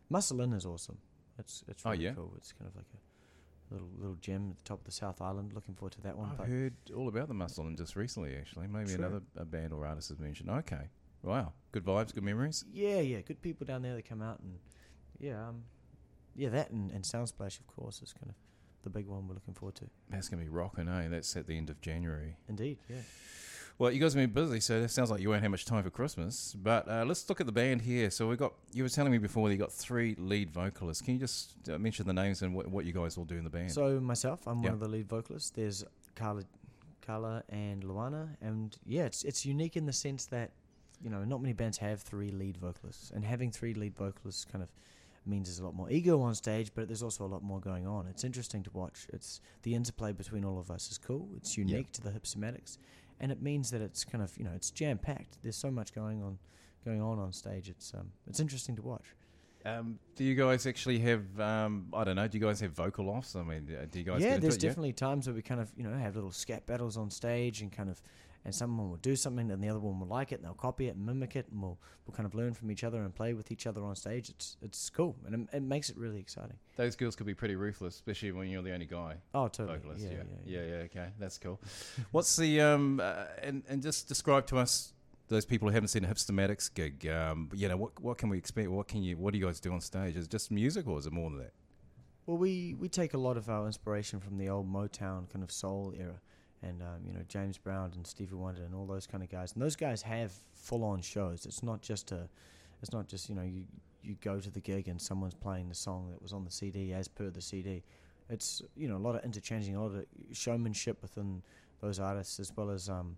Mussel 0.10 0.42
Inn 0.42 0.54
is 0.54 0.66
awesome. 0.66 0.98
It's, 1.38 1.64
it's 1.68 1.84
Oh, 1.86 1.92
really 1.92 2.06
yeah? 2.06 2.14
cool. 2.14 2.34
It's 2.38 2.52
kind 2.52 2.70
of 2.70 2.76
like 2.76 2.86
a 2.94 2.98
little 3.72 3.90
little 3.98 4.16
gem 4.16 4.52
at 4.52 4.58
the 4.58 4.64
top 4.64 4.80
of 4.80 4.86
the 4.86 4.92
South 4.92 5.22
Island. 5.22 5.54
Looking 5.54 5.76
forward 5.76 5.94
to 5.94 6.02
that 6.02 6.18
one. 6.18 6.30
I've 6.32 6.38
but 6.38 6.48
heard 6.48 6.74
all 6.96 7.08
about 7.08 7.28
the 7.28 7.34
Mussel 7.34 7.68
Inn 7.68 7.76
just 7.76 7.96
recently, 7.96 8.36
actually. 8.36 8.68
Maybe 8.68 8.88
True. 8.88 8.96
another 8.96 9.22
a 9.38 9.46
band 9.46 9.74
or 9.74 9.86
artist 9.86 10.10
has 10.10 10.20
mentioned. 10.20 10.50
Okay. 10.50 10.90
Wow. 11.24 11.54
Good 11.72 11.86
vibes, 11.86 12.14
good 12.14 12.24
memories. 12.24 12.66
Yeah, 12.74 13.00
yeah, 13.00 13.22
good 13.22 13.42
people 13.42 13.66
down 13.66 13.82
there 13.84 13.96
that 13.96 14.08
come 14.08 14.22
out 14.22 14.40
and 14.40 14.58
yeah, 15.20 15.50
um, 15.50 15.64
yeah, 16.36 16.50
that 16.50 16.72
and, 16.72 16.92
and 16.92 17.04
Soundsplash, 17.04 17.60
of 17.60 17.68
course, 17.68 18.02
is 18.02 18.14
kind 18.14 18.30
of 18.30 18.36
the 18.84 18.90
big 18.90 19.08
one 19.08 19.28
we're 19.28 19.34
looking 19.36 19.54
forward 19.54 19.76
to. 19.76 19.86
That's 20.10 20.30
going 20.30 20.40
to 20.44 20.46
be 20.46 20.50
rocking, 20.56 20.88
eh? 20.88 21.08
That's 21.10 21.36
at 21.36 21.48
the 21.48 21.58
end 21.58 21.70
of 21.70 21.80
January. 21.82 22.36
Indeed, 22.50 22.78
yeah. 22.90 22.98
Well, 23.78 23.90
you 23.92 24.00
guys 24.00 24.14
have 24.14 24.22
been 24.22 24.44
busy, 24.44 24.60
so 24.60 24.80
that 24.82 24.90
sounds 24.90 25.10
like 25.10 25.22
you 25.22 25.30
won't 25.30 25.42
have 25.42 25.50
much 25.50 25.66
time 25.66 25.82
for 25.84 25.90
Christmas. 25.90 26.56
But 26.62 26.88
uh, 26.88 27.04
let's 27.08 27.28
look 27.28 27.40
at 27.40 27.48
the 27.48 27.52
band 27.52 27.82
here. 27.82 28.12
So 28.12 28.28
we 28.28 28.36
got, 28.36 28.54
you 28.74 28.84
were 28.84 28.90
telling 28.90 29.12
me 29.12 29.18
before 29.18 29.48
that 29.48 29.56
you 29.56 29.60
got 29.60 29.72
three 29.72 30.16
lead 30.20 30.52
vocalists. 30.52 31.02
Can 31.02 31.16
you 31.16 31.20
just 31.20 31.54
uh, 31.68 31.80
mention 31.80 32.06
the 32.06 32.14
names 32.14 32.44
and 32.44 32.54
what, 32.54 32.68
what 32.68 32.86
you 32.86 32.94
guys 32.94 33.18
all 33.18 33.26
do 33.26 33.36
in 33.38 33.44
the 33.44 33.50
band? 33.50 33.72
So 33.72 34.00
myself, 34.00 34.48
I'm 34.48 34.58
Yeah. 34.60 34.66
one 34.66 34.74
of 34.74 34.80
the 34.82 34.88
lead 34.88 35.08
vocalists. 35.10 35.50
There's 35.50 35.84
Carla, 36.16 36.44
Carla 37.02 37.44
and 37.50 37.84
Luana, 37.84 38.36
and 38.42 38.78
yeah, 38.86 39.06
it's 39.06 39.24
it's 39.24 39.46
unique 39.48 39.76
in 39.76 39.86
the 39.88 39.94
sense 39.94 40.26
that 40.28 40.52
you 41.04 41.10
know 41.10 41.24
not 41.24 41.42
many 41.42 41.54
bands 41.54 41.80
have 41.80 42.02
three 42.02 42.30
lead 42.30 42.58
vocalists, 42.58 43.10
and 43.10 43.26
having 43.26 43.50
three 43.52 43.74
lead 43.74 43.96
vocalists 43.96 44.46
kind 44.46 44.62
of 44.64 44.70
means 45.26 45.48
there's 45.48 45.60
a 45.60 45.64
lot 45.64 45.76
more 45.76 45.90
ego 45.90 46.22
on 46.22 46.36
stage, 46.36 46.72
but 46.74 46.88
there's 46.88 47.04
also 47.04 47.26
a 47.26 47.28
lot 47.28 47.44
more 47.44 47.60
going 47.60 47.88
on. 47.88 48.08
It's 48.08 48.24
interesting 48.24 48.64
to 48.64 48.72
watch. 48.72 49.08
It's 49.14 49.42
the 49.64 49.76
interplay 49.76 50.12
between 50.12 50.44
all 50.44 50.60
of 50.60 50.72
us 50.72 50.90
is 50.92 50.98
cool. 50.98 51.30
It's 51.38 51.58
unique 51.58 51.92
to 51.94 52.02
the 52.02 52.10
Hipstamatics, 52.10 52.78
and 53.20 53.32
it 53.32 53.42
means 53.42 53.72
that 53.72 53.82
it's 53.82 54.04
kind 54.04 54.24
of 54.24 54.36
you 54.38 54.44
know 54.44 54.52
it's 54.56 54.72
jam 54.72 54.98
packed. 54.98 55.38
There's 55.44 55.56
so 55.56 55.72
much 55.72 55.94
going 55.94 56.22
on 56.24 56.40
going 56.86 57.02
on 57.02 57.20
on 57.20 57.34
stage. 57.34 57.70
It's 57.70 57.94
um 57.94 58.12
it's 58.28 58.40
interesting 58.40 58.76
to 58.78 58.82
watch. 58.82 59.06
Um, 59.64 60.00
do 60.16 60.24
you 60.24 60.34
guys 60.34 60.66
actually 60.66 60.98
have, 61.00 61.40
um, 61.40 61.86
I 61.94 62.04
don't 62.04 62.16
know, 62.16 62.28
do 62.28 62.36
you 62.36 62.44
guys 62.44 62.60
have 62.62 62.72
vocal 62.72 63.10
offs? 63.10 63.36
I 63.36 63.44
mean, 63.44 63.68
uh, 63.70 63.86
do 63.92 64.00
you 64.00 64.06
guys 64.06 64.22
yeah, 64.22 64.38
there's 64.38 64.56
it? 64.56 64.64
Yeah? 64.64 64.70
definitely 64.70 64.94
times 64.94 65.28
where 65.28 65.36
we 65.36 65.44
kind 65.44 65.62
of 65.62 65.72
you 65.78 65.84
know 65.84 65.96
have 65.96 66.16
little 66.16 66.32
scat 66.32 66.66
battles 66.66 66.98
on 66.98 67.10
stage 67.10 67.62
and 67.62 67.72
kind 67.72 67.90
of 67.90 68.02
and 68.44 68.54
someone 68.54 68.90
will 68.90 68.98
do 68.98 69.16
something 69.16 69.52
and 69.52 69.64
the 69.64 69.70
other 69.70 69.80
one 69.80 70.00
will 70.00 70.08
like 70.08 70.32
it 70.32 70.36
and 70.36 70.46
they'll 70.46 70.54
copy 70.54 70.88
it 70.88 70.96
and 70.96 71.06
mimic 71.06 71.36
it 71.36 71.48
and 71.52 71.62
we'll 71.62 71.80
we'll 72.06 72.16
kind 72.16 72.26
of 72.26 72.34
learn 72.34 72.54
from 72.54 72.72
each 72.72 72.84
other 72.84 73.02
and 73.02 73.14
play 73.14 73.34
with 73.34 73.52
each 73.52 73.68
other 73.68 73.84
on 73.84 73.96
stage. 73.96 74.30
It's 74.30 74.58
it's 74.62 74.90
cool 74.90 75.16
and 75.26 75.48
it, 75.52 75.58
it 75.58 75.64
makes 75.64 75.90
it 75.90 75.98
really 75.98 76.20
exciting. 76.20 76.58
Those 76.76 76.96
girls 76.96 77.16
could 77.16 77.28
be 77.28 77.34
pretty 77.36 77.56
ruthless, 77.56 77.96
especially 77.96 78.32
when 78.32 78.50
you're 78.50 78.64
the 78.64 78.74
only 78.74 78.86
guy. 78.86 79.18
Oh, 79.34 79.48
totally. 79.48 79.78
vocalist. 79.78 80.04
yeah, 80.04 80.10
Yeah, 80.12 80.18
yeah, 80.46 80.62
yeah, 80.62 80.68
yeah, 80.78 80.84
Okay, 80.84 81.08
that's 81.20 81.38
cool. 81.38 81.60
What's 82.12 82.36
the 82.36 82.62
um 82.62 83.00
uh, 83.00 83.26
and 83.42 83.64
and 83.68 83.82
just 83.82 84.08
describe 84.08 84.48
to 84.48 84.58
us 84.58 84.94
those 85.28 85.46
people 85.46 85.70
who 85.70 85.74
haven't 85.74 85.88
seen 85.88 86.04
a 86.04 86.08
Hipstamatics 86.08 86.74
gig. 86.74 87.08
Um, 87.08 87.50
you 87.54 87.70
know, 87.70 87.78
what 87.78 88.00
what 88.02 88.18
can 88.18 88.28
we 88.30 88.38
expect? 88.38 88.70
What 88.70 88.88
can 88.88 89.02
you? 89.02 89.18
What 89.18 89.32
do 89.32 89.40
you 89.40 89.46
guys 89.46 89.60
do 89.60 89.72
on 89.72 89.80
stage? 89.80 90.18
Is 90.18 90.26
it 90.26 90.32
just 90.32 90.52
music 90.52 90.88
or 90.88 91.00
is 91.00 91.06
it 91.06 91.14
more 91.14 91.30
than 91.30 91.40
that? 91.40 91.54
Well, 92.26 92.38
we, 92.38 92.76
we 92.78 92.88
take 92.88 93.14
a 93.14 93.18
lot 93.18 93.36
of 93.36 93.50
our 93.50 93.66
inspiration 93.66 94.20
from 94.20 94.38
the 94.38 94.48
old 94.48 94.72
Motown 94.72 95.30
kind 95.30 95.44
of 95.44 95.52
soul 95.52 95.94
era, 95.98 96.22
and 96.64 96.82
um, 96.82 97.00
you 97.06 97.14
know 97.14 97.22
James 97.28 97.58
Brown 97.58 97.92
and 97.96 98.06
Stevie 98.06 98.36
Wonder 98.36 98.64
and 98.64 98.74
all 98.76 98.86
those 98.86 99.08
kind 99.08 99.24
of 99.24 99.30
guys. 99.30 99.54
And 99.54 99.62
those 99.62 99.76
guys 99.76 100.02
have 100.04 100.32
full 100.54 100.84
on 100.84 101.02
shows. 101.02 101.46
It's 101.46 101.64
not 101.64 101.82
just 101.82 102.12
a, 102.12 102.28
it's 102.82 102.92
not 102.94 103.08
just 103.08 103.30
you 103.30 103.36
know 103.36 103.44
you 103.44 103.64
you 104.04 104.16
go 104.22 104.40
to 104.40 104.50
the 104.50 104.60
gig 104.60 104.88
and 104.88 105.00
someone's 105.00 105.36
playing 105.36 105.70
the 105.70 105.76
song 105.76 106.10
that 106.12 106.22
was 106.22 106.34
on 106.34 106.44
the 106.44 106.52
CD 106.52 106.92
as 106.94 107.08
per 107.08 107.30
the 107.30 107.42
CD. 107.42 107.84
It's 108.30 108.62
you 108.76 108.88
know 108.88 108.98
a 108.98 109.04
lot 109.08 109.16
of 109.16 109.24
interchanging, 109.24 109.76
a 109.76 109.82
lot 109.84 109.94
of 109.96 110.06
showmanship 110.32 111.02
within 111.02 111.42
those 111.82 112.00
artists, 112.00 112.40
as 112.40 112.52
well 112.56 112.70
as 112.70 112.90
um, 112.90 113.18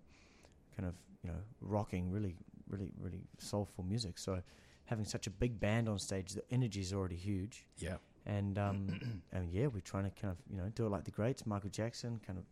kind 0.75 0.87
of 0.87 0.95
you 1.23 1.29
know 1.29 1.37
rocking 1.61 2.09
really 2.11 2.35
really 2.69 2.91
really 2.99 3.21
soulful 3.39 3.83
music. 3.83 4.17
So 4.17 4.41
having 4.85 5.05
such 5.05 5.27
a 5.27 5.29
big 5.29 5.59
band 5.59 5.87
on 5.87 5.99
stage, 5.99 6.33
the 6.33 6.43
energy 6.51 6.81
is 6.81 6.91
already 6.93 7.15
huge 7.15 7.65
Yeah. 7.77 7.95
and 8.25 8.57
um, 8.57 9.21
and 9.31 9.49
yeah, 9.51 9.67
we're 9.67 9.79
trying 9.81 10.05
to 10.05 10.09
kind 10.11 10.31
of 10.31 10.37
you 10.49 10.57
know 10.57 10.69
do 10.75 10.85
it 10.85 10.89
like 10.89 11.03
the 11.05 11.11
greats, 11.11 11.45
Michael 11.45 11.69
Jackson, 11.69 12.19
kind 12.25 12.39
of 12.39 12.45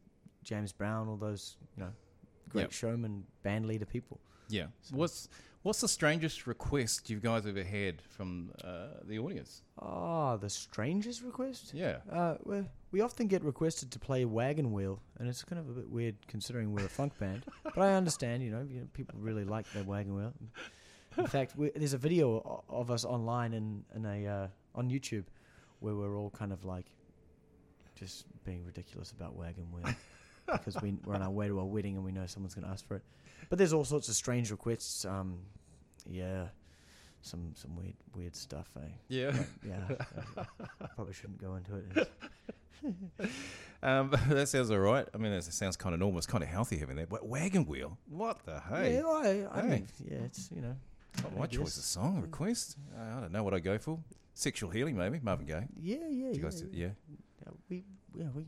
James 0.43 0.71
Brown, 0.71 1.07
all 1.07 1.17
those 1.17 1.57
you 1.77 1.83
know 1.83 1.91
great 2.49 2.63
Yep. 2.63 2.71
showman, 2.71 3.23
band 3.43 3.65
leader 3.65 3.85
people. 3.85 4.19
Yeah. 4.49 4.67
So- 4.81 4.95
What's 4.97 5.29
What's 5.63 5.79
the 5.81 5.87
strangest 5.87 6.47
request 6.47 7.07
you 7.11 7.19
guys 7.19 7.45
ever 7.45 7.63
had 7.63 8.01
from 8.01 8.49
uh, 8.63 8.87
the 9.03 9.19
audience? 9.19 9.61
Oh, 9.79 10.35
the 10.37 10.49
strangest 10.49 11.21
request? 11.21 11.71
Yeah. 11.75 11.97
Uh, 12.11 12.37
well, 12.43 12.65
we 12.89 13.01
often 13.01 13.27
get 13.27 13.43
requested 13.43 13.91
to 13.91 13.99
play 13.99 14.25
Wagon 14.25 14.71
Wheel, 14.71 14.99
and 15.19 15.29
it's 15.29 15.43
kind 15.43 15.59
of 15.59 15.69
a 15.69 15.73
bit 15.73 15.87
weird 15.87 16.15
considering 16.27 16.73
we're 16.73 16.87
a 16.87 16.89
funk 16.89 17.15
band. 17.19 17.43
But 17.63 17.77
I 17.77 17.93
understand, 17.93 18.41
you 18.41 18.49
know, 18.49 18.65
you 18.67 18.79
know 18.79 18.87
people 18.93 19.13
really 19.19 19.43
like 19.45 19.71
the 19.73 19.83
Wagon 19.83 20.15
Wheel. 20.15 20.33
In 21.19 21.27
fact, 21.27 21.55
we, 21.55 21.69
there's 21.75 21.93
a 21.93 21.99
video 21.99 22.63
of 22.67 22.89
us 22.89 23.05
online 23.05 23.53
in, 23.53 23.83
in 23.95 24.03
a 24.03 24.25
uh, 24.27 24.47
on 24.73 24.89
YouTube 24.89 25.25
where 25.79 25.93
we're 25.93 26.17
all 26.17 26.31
kind 26.31 26.51
of 26.51 26.65
like 26.65 26.87
just 27.93 28.25
being 28.45 28.65
ridiculous 28.65 29.11
about 29.11 29.35
Wagon 29.35 29.67
Wheel 29.71 29.93
because 30.53 30.81
we, 30.81 30.93
we're 31.05 31.15
on 31.15 31.21
our 31.21 31.29
way 31.29 31.47
to 31.47 31.59
a 31.59 31.65
wedding 31.65 31.95
and 31.95 32.03
we 32.05 32.11
know 32.11 32.25
someone's 32.25 32.53
going 32.55 32.65
to 32.65 32.71
ask 32.71 32.87
for 32.87 32.95
it. 32.95 33.03
But 33.49 33.57
there's 33.57 33.73
all 33.73 33.83
sorts 33.85 34.07
of 34.09 34.15
strange 34.15 34.51
requests. 34.51 35.05
Um, 35.05 35.39
yeah, 36.09 36.45
some 37.21 37.53
some 37.55 37.75
weird 37.75 37.93
weird 38.15 38.35
stuff. 38.35 38.69
Eh? 38.77 38.85
Yeah. 39.09 39.33
Yeah, 39.67 39.95
I 40.81 40.87
probably 40.95 41.13
shouldn't 41.13 41.39
go 41.41 41.55
into 41.55 41.75
it. 41.75 42.11
Um, 43.83 44.09
but 44.09 44.19
that 44.29 44.47
sounds 44.47 44.69
all 44.69 44.77
right. 44.79 45.07
I 45.13 45.17
mean, 45.17 45.31
it 45.31 45.43
sounds 45.43 45.75
kind 45.75 45.93
of 45.95 45.99
normal. 45.99 46.19
It's 46.19 46.27
kind 46.27 46.43
of 46.43 46.49
healthy 46.49 46.77
having 46.77 46.97
that. 46.97 47.09
Wa- 47.09 47.19
Wagon 47.23 47.65
wheel? 47.65 47.97
What 48.09 48.43
the 48.45 48.59
hey? 48.69 48.95
Yeah, 48.95 49.07
I, 49.07 49.47
I 49.51 49.61
Hey. 49.61 49.67
mean, 49.69 49.87
yeah, 50.05 50.17
it's 50.25 50.49
you 50.55 50.61
know, 50.61 50.75
Not 51.23 51.35
my 51.37 51.45
choice 51.47 51.77
of 51.77 51.83
song 51.83 52.21
request. 52.21 52.77
Uh, 52.95 53.17
I 53.17 53.21
don't 53.21 53.31
know 53.31 53.43
what 53.43 53.53
I 53.55 53.59
go 53.59 53.77
for. 53.79 53.99
Sexual 54.35 54.69
healing, 54.69 54.95
maybe. 54.95 55.19
Marvin 55.21 55.47
Gaye. 55.47 55.67
yeah, 55.81 55.95
yeah, 55.97 56.07
Do 56.07 56.09
you 56.09 56.31
yeah, 56.33 56.41
guys, 56.41 56.63
yeah. 56.71 56.87
yeah. 56.87 56.87
Yeah, 57.45 57.51
we, 57.69 57.83
yeah, 58.15 58.25
we, 58.35 58.43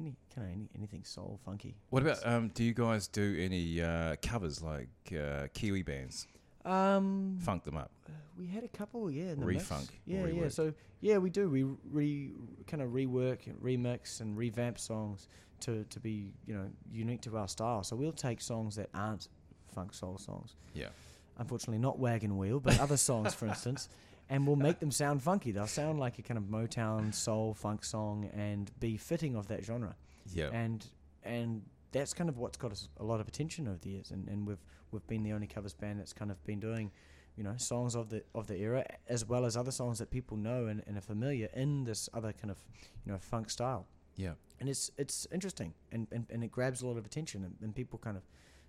any 0.00 0.16
kind 0.34 0.46
of 0.46 0.52
any, 0.54 0.68
anything 0.76 1.04
soul 1.04 1.38
funky. 1.44 1.74
What 1.90 2.02
about? 2.02 2.18
Um, 2.26 2.48
do 2.54 2.64
you 2.64 2.74
guys 2.74 3.06
do 3.08 3.36
any 3.38 3.82
uh, 3.82 4.16
covers 4.22 4.62
like 4.62 4.88
uh, 5.12 5.46
Kiwi 5.54 5.82
bands? 5.82 6.26
Um, 6.64 7.38
Funk 7.40 7.64
them 7.64 7.76
up. 7.76 7.90
we 8.38 8.46
had 8.46 8.64
a 8.64 8.68
couple, 8.68 9.10
yeah, 9.10 9.30
in 9.32 9.40
the. 9.40 9.46
Refunk 9.46 9.88
or 9.88 9.94
Yeah, 10.06 10.26
yeah. 10.26 10.48
So 10.48 10.72
yeah, 11.00 11.18
we 11.18 11.30
do. 11.30 11.48
We 11.48 11.64
re 11.90 12.32
kind 12.66 12.82
of 12.82 12.90
rework, 12.90 13.46
and 13.46 13.56
remix, 13.60 14.20
and 14.20 14.36
revamp 14.36 14.78
songs 14.78 15.28
to 15.60 15.84
to 15.84 16.00
be 16.00 16.32
you 16.46 16.54
know 16.54 16.66
unique 16.92 17.20
to 17.22 17.36
our 17.36 17.48
style. 17.48 17.82
So 17.82 17.96
we'll 17.96 18.12
take 18.12 18.40
songs 18.40 18.76
that 18.76 18.88
aren't 18.94 19.28
funk 19.74 19.94
soul 19.94 20.18
songs. 20.18 20.56
Yeah. 20.74 20.88
unfortunately 21.38 21.78
not 21.78 21.98
wagon 21.98 22.36
wheel 22.36 22.60
but 22.60 22.78
other 22.80 22.96
songs 22.96 23.32
for 23.34 23.46
instance 23.46 23.88
and 24.30 24.46
we'll 24.46 24.56
make 24.56 24.78
them 24.78 24.92
sound 24.92 25.22
funky. 25.22 25.50
They'll 25.50 25.66
sound 25.66 25.98
like 25.98 26.18
a 26.18 26.22
kind 26.22 26.38
of 26.38 26.44
motown 26.44 27.12
soul 27.12 27.52
funk 27.52 27.84
song 27.84 28.30
and 28.32 28.70
be 28.78 28.96
fitting 28.96 29.34
of 29.34 29.48
that 29.48 29.64
genre. 29.64 29.96
Yeah. 30.32 30.50
and 30.52 30.86
and 31.24 31.62
that's 31.92 32.14
kind 32.14 32.30
of 32.30 32.38
what's 32.38 32.56
got 32.56 32.70
us 32.70 32.88
a 32.98 33.04
lot 33.04 33.20
of 33.20 33.26
attention 33.26 33.66
over 33.66 33.78
the 33.82 33.90
years. 33.90 34.12
And, 34.12 34.28
and 34.28 34.46
we've 34.46 34.64
we've 34.92 35.06
been 35.08 35.24
the 35.24 35.32
only 35.32 35.48
covers 35.48 35.74
band 35.74 35.98
that's 35.98 36.12
kind 36.12 36.30
of 36.30 36.42
been 36.44 36.60
doing 36.60 36.92
you 37.36 37.44
know 37.44 37.54
songs 37.56 37.94
of 37.94 38.08
the 38.08 38.22
of 38.34 38.46
the 38.46 38.56
era 38.56 38.84
as 39.08 39.26
well 39.26 39.44
as 39.44 39.56
other 39.56 39.70
songs 39.72 39.98
that 39.98 40.10
people 40.10 40.36
know 40.36 40.66
and, 40.66 40.82
and 40.86 40.96
are 40.96 41.02
familiar 41.02 41.48
in 41.54 41.84
this 41.84 42.08
other 42.14 42.32
kind 42.32 42.50
of 42.50 42.58
you 43.04 43.12
know 43.12 43.18
funk 43.18 43.50
style. 43.50 43.86
Yeah. 44.16 44.32
and 44.58 44.68
it's 44.68 44.90
it's 44.98 45.26
interesting 45.32 45.72
and, 45.92 46.06
and, 46.12 46.26
and 46.28 46.44
it 46.44 46.50
grabs 46.50 46.82
a 46.82 46.86
lot 46.86 46.98
of 46.98 47.06
attention 47.06 47.42
and, 47.42 47.54
and 47.62 47.74
people 47.74 47.98
kind 47.98 48.18
of 48.18 48.22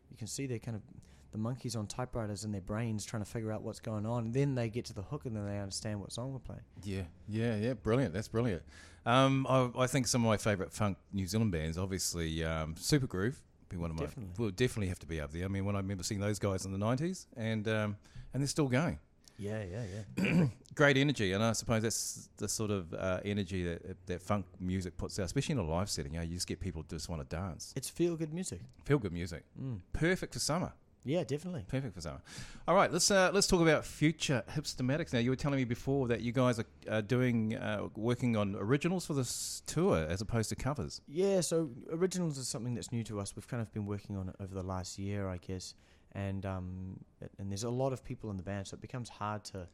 you 0.09 0.15
can 0.15 0.27
see 0.27 0.47
they're 0.47 0.59
kind 0.59 0.77
of 0.77 0.83
the 1.31 1.37
monkeys 1.37 1.75
on 1.75 1.87
typewriters 1.87 2.43
and 2.43 2.53
their 2.53 2.61
brains 2.61 3.05
trying 3.05 3.23
to 3.23 3.29
figure 3.29 3.51
out 3.51 3.61
what's 3.61 3.79
going 3.79 4.05
on 4.05 4.25
and 4.25 4.33
then 4.33 4.55
they 4.55 4.69
get 4.69 4.85
to 4.85 4.93
the 4.93 5.01
hook 5.01 5.25
and 5.25 5.35
then 5.35 5.45
they 5.45 5.59
understand 5.59 5.99
what 5.99 6.11
song 6.11 6.33
we're 6.33 6.39
playing 6.39 6.61
Yeah, 6.83 7.03
yeah, 7.27 7.55
yeah, 7.55 7.73
brilliant. 7.73 8.13
That's 8.13 8.27
brilliant. 8.27 8.63
Um, 9.05 9.47
I, 9.49 9.69
I 9.79 9.87
think 9.87 10.07
some 10.07 10.23
of 10.23 10.27
my 10.27 10.37
favourite 10.37 10.71
funk 10.71 10.97
New 11.11 11.25
Zealand 11.25 11.51
bands, 11.51 11.77
obviously, 11.77 12.43
um, 12.43 12.75
Supergroove, 12.75 13.35
be 13.69 13.77
one 13.77 13.89
of 13.89 13.97
my. 13.97 14.05
Definitely. 14.05 14.33
Will 14.43 14.51
definitely 14.51 14.87
have 14.87 14.99
to 14.99 15.07
be 15.07 15.19
up 15.19 15.31
there. 15.31 15.45
I 15.45 15.47
mean, 15.47 15.65
when 15.65 15.75
I 15.75 15.79
remember 15.79 16.03
seeing 16.03 16.21
those 16.21 16.37
guys 16.37 16.65
in 16.65 16.71
the 16.71 16.77
nineties, 16.77 17.27
and 17.35 17.67
um, 17.67 17.97
and 18.33 18.41
they're 18.41 18.47
still 18.47 18.67
going. 18.67 18.99
yeah 19.37 19.63
yeah 19.63 19.83
yeah 20.17 20.45
Great 20.75 20.97
energy, 20.97 21.33
and 21.33 21.43
I 21.43 21.53
suppose 21.53 21.81
that's 21.81 22.29
the 22.37 22.47
sort 22.47 22.71
of 22.71 22.93
uh, 22.93 23.19
energy 23.25 23.63
that 23.63 24.05
that 24.05 24.21
funk 24.21 24.45
music 24.59 24.97
puts 24.97 25.17
out, 25.19 25.25
especially 25.25 25.53
in 25.53 25.59
a 25.59 25.65
live 25.65 25.89
setting. 25.89 26.13
You, 26.13 26.19
know, 26.19 26.25
you 26.25 26.35
just 26.35 26.47
get 26.47 26.59
people 26.59 26.83
to 26.83 26.95
just 26.95 27.09
want 27.09 27.27
to 27.27 27.35
dance. 27.35 27.73
it's 27.75 27.89
feel 27.89 28.15
good 28.15 28.33
music 28.33 28.61
Feel 28.85 28.99
good 28.99 29.13
music, 29.13 29.43
mm. 29.59 29.79
perfect 29.93 30.33
for 30.33 30.39
summer. 30.39 30.73
Yeah 31.03 31.23
definitely 31.23 31.65
Perfect 31.67 31.95
for 31.95 32.01
summer. 32.01 32.21
All 32.67 32.75
right, 32.75 32.91
let's 32.91 33.09
uh, 33.09 33.31
let's 33.33 33.47
talk 33.47 33.61
about 33.61 33.85
future 33.85 34.43
hipstamatics. 34.51 35.13
Now, 35.13 35.19
you 35.19 35.31
were 35.31 35.35
telling 35.35 35.57
me 35.57 35.63
before 35.63 36.07
that 36.09 36.21
you 36.21 36.31
guys 36.31 36.59
are 36.59 36.65
uh, 36.87 37.01
doing 37.01 37.55
uh, 37.55 37.87
working 37.95 38.37
on 38.37 38.55
originals 38.55 39.05
for 39.05 39.13
this 39.13 39.63
tour 39.65 40.05
as 40.07 40.21
opposed 40.21 40.49
to 40.49 40.55
covers. 40.55 41.01
Yeah, 41.07 41.41
so 41.41 41.71
originals 41.91 42.37
is 42.37 42.47
something 42.47 42.75
that's 42.75 42.91
new 42.91 43.03
to 43.05 43.19
us. 43.19 43.35
We've 43.35 43.47
kind 43.47 43.61
of 43.61 43.73
been 43.73 43.85
working 43.87 44.15
on 44.15 44.29
it 44.29 44.35
over 44.39 44.53
the 44.53 44.63
last 44.63 44.99
year, 44.99 45.27
I 45.27 45.37
guess, 45.37 45.73
and 46.11 46.45
um, 46.45 46.99
and 47.39 47.51
there's 47.51 47.63
a 47.63 47.69
lot 47.69 47.93
of 47.93 48.03
people 48.03 48.29
in 48.29 48.37
the 48.37 48.43
band, 48.43 48.67
so 48.67 48.75
it 48.75 48.81
becomes 48.81 49.09
hard 49.09 49.43
to, 49.45 49.67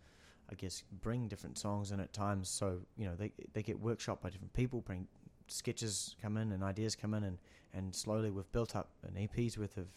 I 0.49 0.55
guess, 0.55 0.83
bring 1.01 1.27
different 1.27 1.57
songs 1.57 1.91
in 1.91 1.99
at 1.99 2.13
times. 2.13 2.47
So 2.47 2.79
you 2.97 3.05
know 3.05 3.15
they 3.15 3.33
they 3.53 3.63
get 3.63 3.83
workshopped 3.83 4.21
by 4.21 4.29
different 4.29 4.53
people, 4.53 4.79
bring 4.79 5.07
sketches 5.49 6.15
come 6.21 6.37
in 6.37 6.53
and 6.53 6.63
ideas 6.63 6.95
come 6.95 7.13
in, 7.13 7.25
and 7.25 7.37
and 7.73 7.93
slowly 7.93 8.31
we've 8.31 8.51
built 8.53 8.77
up 8.77 8.91
an 9.03 9.17
EP's 9.17 9.57
worth 9.57 9.77
of 9.77 9.87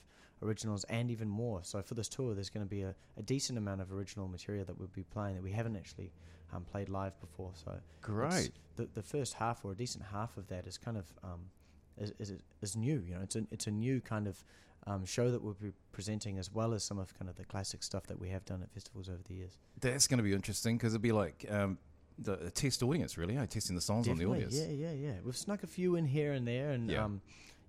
originals 0.43 0.85
and 0.85 1.11
even 1.11 1.29
more. 1.29 1.61
So 1.63 1.83
for 1.83 1.95
this 1.95 2.09
tour, 2.09 2.35
there's 2.35 2.51
going 2.51 2.65
to 2.65 2.71
be 2.71 2.83
a, 2.83 2.95
a 3.17 3.23
decent 3.23 3.59
amount 3.59 3.81
of 3.81 3.93
original 3.93 4.29
material 4.29 4.65
that 4.65 4.79
we'll 4.79 4.89
be 4.89 5.03
playing 5.05 5.35
that 5.37 5.43
we 5.43 5.53
haven't 5.53 5.77
actually 5.77 6.13
um, 6.53 6.65
played 6.65 6.89
live 6.89 7.19
before. 7.21 7.53
So 7.55 7.73
Great. 8.01 8.51
the 8.77 8.89
the 8.95 9.03
first 9.03 9.35
half 9.35 9.65
or 9.65 9.73
a 9.73 9.75
decent 9.75 10.05
half 10.13 10.37
of 10.37 10.49
that 10.49 10.67
is 10.67 10.79
kind 10.79 10.97
of 10.97 11.07
um, 11.23 11.41
is, 11.99 12.13
is 12.19 12.33
is 12.63 12.77
new. 12.77 13.03
You 13.07 13.15
know, 13.17 13.21
it's 13.23 13.37
a 13.37 13.47
it's 13.51 13.67
a 13.67 13.71
new 13.71 14.01
kind 14.01 14.27
of 14.27 14.43
um, 14.87 15.05
show 15.05 15.31
that 15.31 15.43
we'll 15.43 15.57
be 15.61 15.73
presenting 15.93 16.39
as 16.39 16.51
well 16.53 16.73
as 16.73 16.83
some 16.83 16.99
of 16.99 17.17
kind 17.19 17.29
of 17.29 17.37
the 17.37 17.45
classic 17.45 17.83
stuff 17.83 18.07
that 18.07 18.19
we 18.19 18.31
have 18.31 18.45
done 18.47 18.63
at 18.63 18.71
festivals 18.73 19.09
over 19.09 19.21
the 19.29 19.35
years. 19.35 19.59
That's 19.81 20.07
going 20.07 20.19
to 20.19 20.25
be 20.25 20.33
interesting 20.33 20.79
because 20.79 20.95
it'll 20.95 21.03
be 21.03 21.13
like 21.13 21.45
um, 21.51 21.77
the, 22.19 22.37
the 22.37 22.51
test 22.51 22.83
audience, 22.83 23.19
really, 23.19 23.37
eh? 23.37 23.45
testing 23.47 23.77
the 23.77 23.83
songs 23.83 24.09
on 24.09 24.17
the 24.17 24.25
audience. 24.25 24.55
yeah, 24.55 24.69
yeah, 24.69 24.93
yeah. 24.93 25.13
We've 25.23 25.37
snuck 25.37 25.63
a 25.63 25.67
few 25.67 25.97
in 25.97 26.07
here 26.07 26.33
and 26.33 26.47
there, 26.49 26.71
and 26.71 26.91
Yeah. 26.91 27.05
um, 27.05 27.21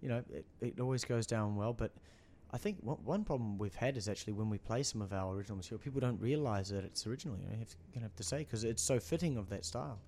you 0.01 0.09
know, 0.09 0.23
it, 0.33 0.45
it 0.61 0.79
always 0.79 1.03
goes 1.05 1.27
down 1.27 1.55
well. 1.55 1.73
But 1.73 1.91
I 2.53 2.57
think 2.57 2.77
one, 2.81 2.97
one 3.03 3.23
problem 3.23 3.57
we've 3.57 3.75
had 3.75 3.95
is 3.95 4.09
actually 4.09 4.33
when 4.33 4.49
we 4.49 4.57
play 4.57 4.83
some 4.83 5.01
of 5.01 5.13
our 5.13 5.33
original 5.33 5.57
material, 5.57 5.81
people 5.81 6.01
don't 6.01 6.19
realise 6.19 6.69
that 6.69 6.83
it's 6.83 7.07
original. 7.07 7.37
You 7.37 7.45
know, 7.47 7.57
have 7.59 7.69
to, 7.69 7.75
gonna 7.93 8.05
have 8.05 8.15
to 8.15 8.23
say 8.23 8.39
because 8.39 8.63
it's 8.63 8.83
so 8.83 8.99
fitting 8.99 9.37
of 9.37 9.49
that 9.49 9.65
style. 9.65 9.99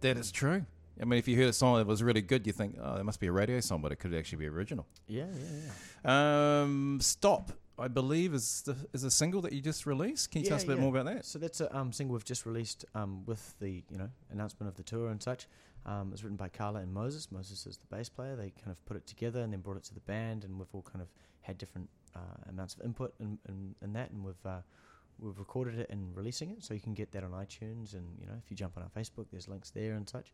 That 0.00 0.16
is 0.16 0.32
true. 0.32 0.64
I 1.00 1.04
mean, 1.04 1.18
if 1.18 1.28
you 1.28 1.36
heard 1.36 1.48
a 1.48 1.52
song 1.52 1.76
that 1.76 1.86
was 1.86 2.02
really 2.02 2.22
good, 2.22 2.46
you 2.46 2.52
think, 2.52 2.76
oh, 2.82 2.96
that 2.96 3.04
must 3.04 3.20
be 3.20 3.26
a 3.26 3.32
radio 3.32 3.60
song, 3.60 3.80
but 3.80 3.92
it 3.92 3.96
could 3.96 4.14
actually 4.14 4.38
be 4.38 4.46
original. 4.46 4.86
Yeah, 5.06 5.26
yeah, 5.32 5.70
yeah. 6.04 6.62
Um, 6.62 6.98
Stop, 7.00 7.52
I 7.78 7.88
believe, 7.88 8.34
is 8.34 8.62
the 8.62 8.76
is 8.92 9.04
a 9.04 9.10
single 9.10 9.40
that 9.42 9.52
you 9.52 9.60
just 9.60 9.86
released. 9.86 10.30
Can 10.30 10.42
you 10.42 10.48
tell 10.48 10.56
us 10.56 10.64
a 10.64 10.66
bit 10.66 10.76
yeah. 10.76 10.82
more 10.82 10.90
about 10.90 11.06
that? 11.14 11.24
So 11.24 11.38
that's 11.38 11.60
a 11.60 11.74
um, 11.76 11.92
single 11.92 12.14
we've 12.14 12.24
just 12.24 12.44
released 12.44 12.84
um, 12.94 13.24
with 13.26 13.54
the 13.60 13.82
you 13.90 13.98
know 13.98 14.08
announcement 14.30 14.68
of 14.68 14.76
the 14.76 14.82
tour 14.82 15.08
and 15.08 15.22
such. 15.22 15.46
Um, 15.86 16.08
it 16.08 16.12
was 16.12 16.24
written 16.24 16.36
by 16.36 16.48
Carla 16.48 16.80
and 16.80 16.92
Moses. 16.92 17.32
Moses 17.32 17.66
is 17.66 17.78
the 17.78 17.86
bass 17.94 18.08
player. 18.08 18.36
They 18.36 18.50
kind 18.50 18.70
of 18.70 18.84
put 18.86 18.96
it 18.96 19.06
together 19.06 19.40
and 19.40 19.52
then 19.52 19.60
brought 19.60 19.76
it 19.76 19.84
to 19.84 19.94
the 19.94 20.00
band, 20.00 20.44
and 20.44 20.58
we've 20.58 20.72
all 20.72 20.82
kind 20.82 21.00
of 21.00 21.08
had 21.40 21.58
different 21.58 21.88
uh, 22.14 22.48
amounts 22.48 22.74
of 22.74 22.82
input 22.82 23.14
in, 23.20 23.38
in, 23.48 23.74
in 23.82 23.92
that, 23.94 24.10
and 24.10 24.24
we've 24.24 24.46
uh, 24.46 24.60
we've 25.18 25.38
recorded 25.38 25.78
it 25.78 25.88
and 25.90 26.14
releasing 26.16 26.50
it, 26.50 26.62
so 26.62 26.74
you 26.74 26.80
can 26.80 26.94
get 26.94 27.12
that 27.12 27.24
on 27.24 27.30
iTunes, 27.30 27.94
and 27.94 28.04
you 28.20 28.26
know 28.26 28.34
if 28.42 28.50
you 28.50 28.56
jump 28.56 28.76
on 28.76 28.82
our 28.82 28.90
Facebook, 28.90 29.26
there's 29.30 29.48
links 29.48 29.70
there 29.70 29.94
and 29.94 30.08
such. 30.08 30.32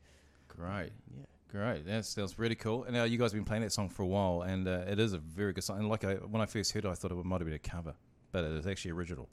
Great. 0.49 0.93
Yeah, 1.17 1.25
Great, 1.49 1.87
that 1.87 2.05
sounds 2.05 2.39
really 2.39 2.55
cool. 2.57 2.85
And 2.85 2.95
now 2.95 3.05
you 3.05 3.19
guys 3.19 3.31
have 3.31 3.39
been 3.39 3.45
playing 3.45 3.63
that 3.63 3.73
song 3.73 3.89
for 3.89 4.03
a 4.03 4.07
while, 4.07 4.43
and 4.43 4.67
uh, 4.67 4.85
it 4.89 4.99
is 4.99 5.13
a 5.13 5.19
very 5.19 5.53
good 5.53 5.63
song. 5.63 5.79
And 5.79 5.89
like 5.89 6.05
I, 6.05 6.15
when 6.15 6.43
I 6.43 6.47
first 6.47 6.73
heard 6.73 6.85
it, 6.85 6.89
I 6.89 6.95
thought 6.95 7.13
it 7.13 7.25
might 7.25 7.41
have 7.41 7.47
been 7.47 7.55
a 7.55 7.59
cover, 7.59 7.95
but 8.33 8.45
it 8.45 8.51
is 8.53 8.67
actually 8.67 8.91
original, 8.91 9.29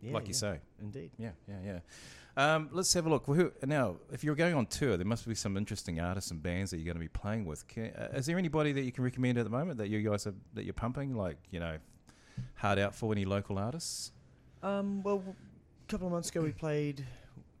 yeah 0.00 0.12
like 0.14 0.28
you 0.28 0.34
say. 0.34 0.60
indeed. 0.80 1.10
Yeah, 1.18 1.30
yeah, 1.48 1.58
yeah. 1.64 1.78
Um, 2.38 2.68
let's 2.72 2.92
have 2.92 3.06
a 3.06 3.08
look. 3.08 3.24
Who, 3.26 3.50
now, 3.64 3.96
if 4.12 4.22
you're 4.22 4.34
going 4.34 4.54
on 4.54 4.66
tour, 4.66 4.96
there 4.98 5.06
must 5.06 5.26
be 5.26 5.34
some 5.34 5.56
interesting 5.56 6.00
artists 6.00 6.30
and 6.30 6.42
bands 6.42 6.70
that 6.70 6.76
you're 6.76 6.84
going 6.84 6.96
to 6.96 7.00
be 7.00 7.08
playing 7.08 7.46
with. 7.46 7.66
Can, 7.66 7.86
uh, 7.96 8.08
is 8.14 8.26
there 8.26 8.36
anybody 8.36 8.72
that 8.72 8.82
you 8.82 8.92
can 8.92 9.04
recommend 9.04 9.38
at 9.38 9.44
the 9.44 9.50
moment 9.50 9.78
that 9.78 9.88
you 9.88 10.02
guys 10.08 10.26
are 10.26 10.34
that 10.52 10.64
you're 10.64 10.74
pumping, 10.74 11.14
like 11.16 11.38
you 11.50 11.60
know, 11.60 11.78
hard 12.54 12.78
out 12.78 12.94
for 12.94 13.10
any 13.12 13.24
local 13.24 13.58
artists? 13.58 14.12
Um, 14.62 15.02
well, 15.02 15.22
a 15.26 15.90
couple 15.90 16.06
of 16.08 16.12
months 16.12 16.28
ago 16.28 16.42
we 16.42 16.52
played 16.52 17.04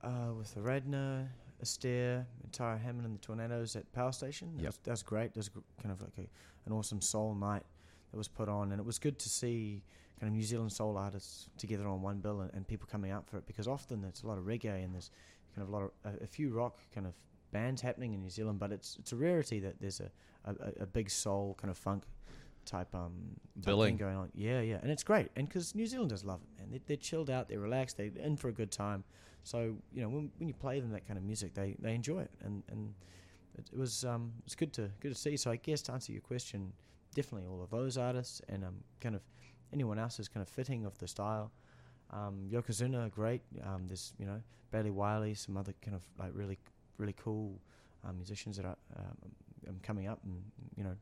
uh, 0.04 0.32
with 0.36 0.52
the 0.54 0.60
Radna, 0.60 1.26
Astaire, 1.64 2.26
and 2.42 2.52
Tara 2.52 2.76
Hammond 2.78 3.06
and 3.06 3.14
the 3.14 3.20
Tornadoes 3.22 3.76
at 3.76 3.90
Power 3.92 4.12
Station. 4.12 4.52
That, 4.56 4.62
Yep. 4.64 4.68
was, 4.68 4.78
that 4.84 4.90
was 4.90 5.02
great. 5.02 5.32
That 5.32 5.38
was 5.38 5.50
kind 5.82 5.90
of 5.92 6.02
like 6.02 6.18
a, 6.18 6.28
an 6.66 6.72
awesome 6.72 7.00
soul 7.00 7.34
night 7.34 7.62
that 8.10 8.16
was 8.18 8.28
put 8.28 8.48
on, 8.50 8.72
and 8.72 8.80
it 8.80 8.84
was 8.84 8.98
good 8.98 9.18
to 9.20 9.28
see 9.30 9.82
kind 10.18 10.30
of 10.30 10.34
New 10.36 10.42
Zealand 10.42 10.72
soul 10.72 10.96
artists 10.96 11.48
together 11.58 11.86
on 11.86 12.00
one 12.02 12.18
bill 12.20 12.40
and, 12.40 12.50
and 12.54 12.66
people 12.66 12.88
coming 12.90 13.10
out 13.10 13.26
for 13.28 13.36
it 13.38 13.46
because 13.46 13.68
often 13.68 14.00
there's 14.00 14.22
a 14.22 14.26
lot 14.26 14.38
of 14.38 14.44
reggae 14.44 14.82
and 14.84 14.94
there's 14.94 15.10
kind 15.54 15.62
of 15.62 15.68
a 15.68 15.76
lot 15.76 15.82
of 15.82 15.90
a, 16.04 16.24
a 16.24 16.26
few 16.26 16.50
rock 16.50 16.78
kind 16.94 17.06
of 17.06 17.12
bands 17.52 17.80
happening 17.80 18.12
in 18.14 18.20
New 18.22 18.30
Zealand, 18.30 18.58
but 18.58 18.72
it's 18.72 18.96
it's 18.98 19.12
a 19.12 19.16
rarity 19.16 19.60
that 19.60 19.80
there's 19.80 20.00
a, 20.00 20.10
a, 20.44 20.82
a- 20.82 20.86
big 20.86 21.08
soul 21.10 21.56
kind 21.60 21.70
of 21.70 21.78
funk 21.78 22.04
type 22.64 22.92
um 22.94 23.12
type 23.62 23.64
Billing. 23.66 23.96
going 23.96 24.16
on. 24.16 24.30
Yeah, 24.34 24.60
yeah, 24.60 24.78
and 24.82 24.90
it's 24.90 25.04
great, 25.04 25.28
and 25.36 25.48
because 25.48 25.74
New 25.74 25.86
Zealanders 25.86 26.24
love 26.24 26.40
it, 26.42 26.60
man. 26.60 26.70
They, 26.72 26.80
they're 26.86 26.96
chilled 26.96 27.30
out, 27.30 27.48
they're 27.48 27.60
relaxed, 27.60 27.96
they're 27.96 28.10
in 28.22 28.36
for 28.36 28.48
a 28.48 28.52
good 28.52 28.70
time. 28.72 29.04
So 29.44 29.76
you 29.92 30.02
know 30.02 30.08
when 30.08 30.30
when 30.38 30.48
you 30.48 30.54
play 30.54 30.80
them 30.80 30.90
that 30.90 31.06
kind 31.06 31.18
of 31.18 31.24
music, 31.24 31.54
they 31.54 31.76
they 31.78 31.94
enjoy 31.94 32.20
it, 32.22 32.30
and 32.42 32.62
and 32.68 32.92
it, 33.56 33.70
it 33.72 33.78
was 33.78 34.04
um 34.04 34.32
it's 34.44 34.54
good 34.56 34.72
to 34.74 34.90
good 35.00 35.12
to 35.14 35.18
see. 35.18 35.36
So 35.36 35.50
I 35.50 35.56
guess 35.56 35.82
to 35.82 35.92
answer 35.92 36.12
your 36.12 36.22
question, 36.22 36.72
definitely 37.14 37.46
all 37.48 37.62
of 37.62 37.70
those 37.70 37.96
artists, 37.96 38.42
and 38.48 38.64
um 38.64 38.74
kind 39.00 39.14
of 39.14 39.22
anyone 39.72 39.98
else 39.98 40.18
is 40.20 40.28
kind 40.28 40.42
of 40.42 40.48
fitting 40.48 40.84
of 40.84 40.96
the 40.98 41.08
style. 41.08 41.50
Um, 42.10 42.48
Yokozuna, 42.50 43.10
great. 43.10 43.42
Um, 43.64 43.86
there's 43.86 44.12
you 44.18 44.26
know 44.26 44.40
Bailey 44.70 44.90
Wiley, 44.90 45.34
some 45.34 45.56
other 45.56 45.74
kind 45.82 45.94
of 45.96 46.02
like 46.18 46.30
really 46.34 46.58
really 46.98 47.14
cool 47.16 47.58
um, 48.04 48.16
musicians 48.16 48.56
that 48.56 48.64
are 48.66 48.76
um, 48.96 49.16
um, 49.68 49.76
coming 49.82 50.06
up, 50.06 50.20
and 50.24 50.42
you 50.76 50.84
know 50.84 50.96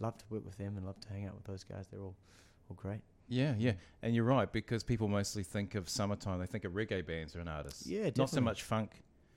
love 0.00 0.16
to 0.18 0.24
work 0.30 0.44
with 0.44 0.56
them 0.56 0.76
and 0.76 0.86
love 0.86 0.98
to 1.00 1.08
hang 1.08 1.26
out 1.26 1.34
with 1.34 1.44
those 1.44 1.64
guys. 1.64 1.86
They're 1.90 2.00
all 2.00 2.14
all 2.70 2.76
great. 2.76 3.00
Yeah, 3.30 3.54
yeah, 3.58 3.72
and 4.02 4.14
you're 4.14 4.24
right 4.24 4.50
because 4.50 4.82
people 4.82 5.06
mostly 5.06 5.42
think 5.42 5.74
of 5.74 5.88
summertime. 5.88 6.38
They 6.40 6.46
think 6.46 6.64
of 6.64 6.72
reggae 6.72 7.06
bands 7.06 7.36
or 7.36 7.40
an 7.40 7.48
artist. 7.48 7.84
Yeah, 7.86 7.98
definitely. 7.98 8.20
not 8.22 8.30
so 8.30 8.40
much 8.40 8.62
funk 8.62 8.90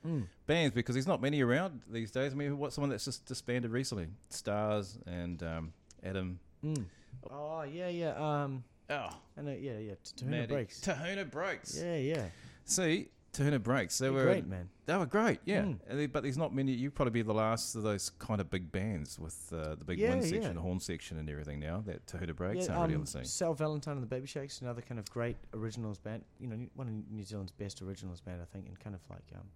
Mm. 0.08 0.26
bands 0.48 0.74
because 0.74 0.96
there's 0.96 1.06
not 1.06 1.22
many 1.22 1.42
around 1.44 1.82
these 1.88 2.10
days. 2.10 2.32
I 2.34 2.36
mean, 2.36 2.58
what's 2.58 2.74
someone 2.74 2.90
that's 2.90 3.06
just 3.06 3.24
disbanded 3.28 3.70
recently? 3.70 4.08
Stars 4.30 4.98
and 5.06 5.44
um, 5.44 5.74
Adam. 6.04 6.40
Mm. 6.66 6.86
Oh 7.30 7.64
yeah, 7.64 7.90
yeah. 7.90 8.44
Um, 8.44 8.64
Oh, 8.90 9.08
and 9.38 9.48
uh, 9.48 9.52
yeah, 9.52 9.78
yeah. 9.78 9.94
Tahuna 10.18 10.48
breaks. 10.48 10.82
Tahuna 10.82 11.24
breaks. 11.24 11.80
Yeah, 11.82 11.96
yeah. 11.96 12.26
See, 12.66 13.08
Tahuna 13.32 13.58
breaks. 13.60 13.98
They 13.98 14.08
They're 14.08 14.14
were 14.14 14.24
great, 14.26 14.46
man. 14.46 14.68
They 14.86 14.98
were 14.98 15.06
great, 15.06 15.40
yeah. 15.46 15.62
Mm. 15.62 15.80
They- 15.90 16.08
But 16.08 16.24
there's 16.24 16.38
not 16.38 16.54
many. 16.54 16.74
You'd 16.74 16.94
probably 16.94 17.12
be 17.14 17.22
the 17.22 17.34
last 17.34 17.74
of 17.76 17.84
those 17.84 18.10
kind 18.20 18.42
of 18.42 18.50
big 18.50 18.70
bands 18.70 19.18
with 19.18 19.54
uh, 19.54 19.76
the 19.76 19.86
big 19.86 19.98
Yeah, 19.98 20.10
wind 20.10 20.24
section, 20.24 20.42
yeah. 20.42 20.52
the 20.52 20.60
horn 20.60 20.82
section, 20.82 21.18
and 21.20 21.30
everything. 21.30 21.62
Now 21.62 21.80
that 21.86 22.06
Tahuna 22.06 22.34
breaks 22.34 22.66
yeah, 22.68 22.74
aren't 22.74 22.82
really 22.90 22.96
on 22.96 23.00
um, 23.00 23.06
the 23.06 23.12
scene. 23.12 23.24
Sal 23.24 23.54
Valentine 23.54 23.94
and 23.94 24.04
the 24.04 24.08
Baby 24.08 24.28
Shakes, 24.28 24.60
another 24.60 24.82
kind 24.82 25.00
of 25.00 25.10
great 25.10 25.38
originals 25.54 25.98
band. 25.98 26.26
You 26.42 26.48
know, 26.50 26.58
one 26.76 26.88
of 26.90 26.94
New 27.16 27.24
Zealand's 27.24 27.54
best 27.54 27.82
originals 27.82 28.20
band, 28.20 28.42
I 28.42 28.46
think, 28.52 28.68
and 28.68 28.78
kind 28.78 28.94
of 28.94 29.02
like 29.10 29.24
um, 29.36 29.48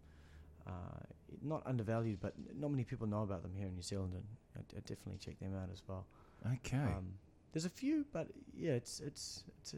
uh, 0.65 0.99
not 1.41 1.61
undervalued, 1.65 2.21
but 2.21 2.33
not 2.57 2.71
many 2.71 2.85
people 2.85 3.05
know 3.05 3.23
about 3.23 3.41
them 3.41 3.51
here 3.53 3.67
in 3.67 3.75
New 3.75 3.81
Zealand, 3.81 4.13
and 4.13 4.23
I, 4.55 4.59
I 4.77 4.79
definitely 4.79 5.17
check 5.17 5.37
them 5.39 5.53
out 5.61 5.67
as 5.73 5.81
well. 5.85 6.05
Okay. 6.53 6.77
Um, 6.77 7.15
there's 7.55 7.65
a 7.65 7.69
few, 7.69 8.05
but 8.11 8.27
yeah, 8.53 8.73
it's 8.73 8.99
it's 8.99 9.45
it's, 9.61 9.73
a, 9.73 9.77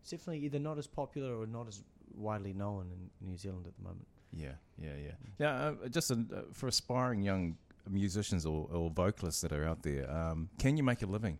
it's 0.00 0.10
definitely 0.10 0.40
either 0.46 0.58
not 0.58 0.78
as 0.78 0.86
popular 0.86 1.38
or 1.38 1.46
not 1.46 1.68
as 1.68 1.84
widely 2.16 2.54
known 2.54 2.86
in 2.90 3.28
New 3.28 3.36
Zealand 3.36 3.66
at 3.66 3.76
the 3.76 3.82
moment. 3.82 4.06
Yeah, 4.32 4.52
yeah, 4.78 4.96
yeah. 5.06 5.12
Yeah, 5.38 5.52
uh, 5.84 5.88
just 5.90 6.10
uh, 6.10 6.16
for 6.54 6.68
aspiring 6.68 7.22
young 7.22 7.58
musicians 7.90 8.46
or, 8.46 8.66
or 8.72 8.88
vocalists 8.90 9.42
that 9.42 9.52
are 9.52 9.66
out 9.68 9.82
there, 9.82 10.10
um, 10.10 10.48
can 10.58 10.78
you 10.78 10.82
make 10.82 11.02
a 11.02 11.06
living 11.06 11.38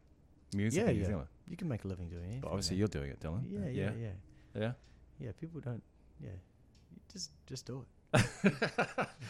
music 0.55 0.83
Yeah, 0.83 0.91
in 0.91 0.97
New 0.97 1.01
yeah. 1.01 1.07
Zealand? 1.07 1.29
You 1.49 1.57
can 1.57 1.69
make 1.69 1.85
a 1.85 1.89
living 1.89 2.11
doing 2.11 2.33
it. 2.33 2.41
But 2.43 2.49
obviously, 2.49 2.77
you're 2.77 2.89
doing 2.89 3.11
it, 3.11 3.21
Dylan. 3.21 3.45
yeah, 3.49 3.61
yeah, 3.61 3.71
yeah, 3.73 3.91
yeah, 4.55 4.61
yeah. 4.61 4.73
yeah. 5.19 5.31
People 5.41 5.61
don't. 5.63 5.83
Yeah, 6.21 6.37
You 6.93 7.01
just 7.11 7.31
just 7.47 7.65
do 7.67 7.81
it. 7.81 7.89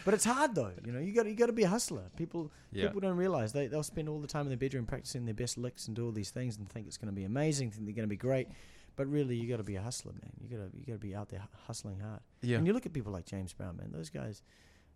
but 0.05 0.13
it's 0.13 0.25
hard 0.25 0.55
though. 0.55 0.71
You 0.85 0.91
know, 0.91 0.99
you 0.99 1.13
got 1.13 1.25
you 1.25 1.35
got 1.35 1.47
to 1.47 1.53
be 1.53 1.63
a 1.63 1.67
hustler. 1.69 2.03
People 2.17 2.51
Yeah. 2.71 2.85
people 2.87 3.01
don't 3.01 3.17
realize 3.17 3.53
they 3.53 3.67
they'll 3.67 3.83
spend 3.83 4.09
all 4.09 4.19
the 4.19 4.27
time 4.27 4.41
in 4.41 4.49
their 4.49 4.57
bedroom 4.57 4.85
practicing 4.85 5.25
their 5.25 5.33
best 5.33 5.57
licks 5.57 5.87
and 5.87 5.95
do 5.95 6.05
all 6.05 6.11
these 6.11 6.31
things 6.31 6.57
and 6.57 6.69
think 6.69 6.87
it's 6.87 6.97
going 6.97 7.07
to 7.07 7.15
be 7.15 7.23
amazing, 7.23 7.71
think 7.71 7.85
they're 7.85 7.93
going 7.95 8.07
to 8.07 8.09
be 8.09 8.17
great. 8.17 8.47
But 8.95 9.07
really, 9.07 9.35
you 9.35 9.49
got 9.49 9.57
to 9.57 9.63
be 9.63 9.75
a 9.75 9.81
hustler, 9.81 10.11
man. 10.13 10.31
You 10.41 10.57
got 10.57 10.71
to 10.71 10.77
you 10.77 10.85
got 10.85 10.93
to 10.93 10.99
be 11.07 11.15
out 11.15 11.29
there 11.29 11.41
hustling 11.67 11.99
hard. 11.99 12.19
Yeah, 12.41 12.57
And 12.57 12.67
you 12.67 12.73
look 12.73 12.85
at 12.85 12.93
people 12.93 13.11
like 13.11 13.25
James 13.25 13.53
Brown, 13.53 13.77
man. 13.77 13.89
Those 13.91 14.09
guys, 14.09 14.43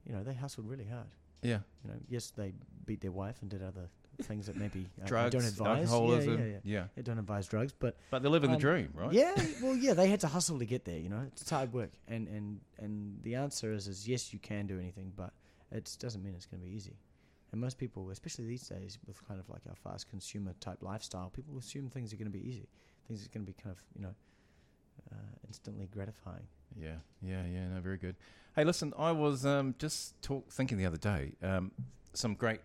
you 0.06 0.14
know, 0.14 0.24
they 0.24 0.34
hustled 0.34 0.68
really 0.70 0.86
hard. 0.86 1.08
yeah. 1.42 1.60
You 1.84 1.92
know, 1.92 1.98
yes, 2.10 2.32
they 2.32 2.54
beat 2.86 3.02
their 3.02 3.12
wife 3.12 3.38
and 3.42 3.50
did 3.50 3.64
other 3.64 3.90
things 4.24 4.48
that 4.48 4.56
maybe 4.56 4.88
uh, 5.02 5.06
Drugs, 5.06 5.34
don't 5.34 5.46
advise. 5.46 5.92
alcoholism. 5.92 6.40
Yeah, 6.40 6.46
yeah, 6.46 6.58
yeah. 6.64 6.84
yeah. 6.96 7.04
Don't 7.04 7.20
advise 7.20 7.48
drugs, 7.48 7.74
but 7.78 7.96
But 8.10 8.22
they're 8.22 8.32
living 8.32 8.50
Um, 8.50 8.56
the 8.56 8.60
dream, 8.62 8.90
right? 8.94 9.12
yeah, 9.12 9.36
well, 9.62 9.76
yeah, 9.76 9.94
they 9.94 10.08
had 10.10 10.20
to 10.22 10.28
hustle 10.28 10.58
to 10.60 10.66
get 10.66 10.86
there. 10.86 10.98
You 10.98 11.10
know, 11.10 11.22
it's 11.28 11.50
hard 11.50 11.72
work, 11.74 11.92
and 12.08 12.28
and 12.28 12.60
and 12.80 13.20
the 13.24 13.36
answer 13.36 13.72
is 13.74 13.88
is 13.88 14.08
yes, 14.08 14.34
you 14.34 14.40
can 14.40 14.68
do 14.68 14.80
anything, 14.80 15.14
but 15.16 15.34
it 15.72 15.96
doesn't 16.00 16.24
mean 16.24 16.34
it's 16.36 16.46
going 16.46 16.62
to 16.62 16.68
be 16.68 16.74
easy. 16.76 16.98
And 17.52 17.62
most 17.62 17.78
people, 17.78 18.10
especially 18.10 18.46
these 18.46 18.68
days, 18.68 19.00
with 19.08 19.26
kind 19.28 19.40
of 19.40 19.48
like 19.50 19.62
our 19.70 19.76
fast 19.76 20.10
consumer 20.10 20.54
type 20.60 20.82
lifestyle, 20.82 21.30
people 21.30 21.58
assume 21.58 21.90
things 21.90 22.12
are 22.12 22.18
going 22.18 22.32
to 22.32 22.38
be 22.38 22.46
easy. 22.48 22.68
Things 23.08 23.26
are 23.26 23.30
going 23.30 23.46
to 23.46 23.52
be 23.52 23.56
kind 23.62 23.74
of 23.76 23.82
you 23.96 24.02
know 24.02 24.16
uh, 25.12 25.16
instantly 25.48 25.88
gratifying. 25.88 26.48
Yeah, 26.80 26.96
yeah, 27.22 27.44
yeah. 27.52 27.68
No, 27.70 27.82
very 27.82 27.98
good. 27.98 28.16
Hey, 28.56 28.64
listen, 28.64 28.94
I 28.98 29.12
was 29.12 29.46
um, 29.46 29.76
just 29.80 30.20
talk, 30.22 30.52
thinking 30.52 30.78
the 30.78 30.86
other 30.86 30.98
day, 30.98 31.34
um, 31.44 31.72
some 32.14 32.34
great 32.36 32.62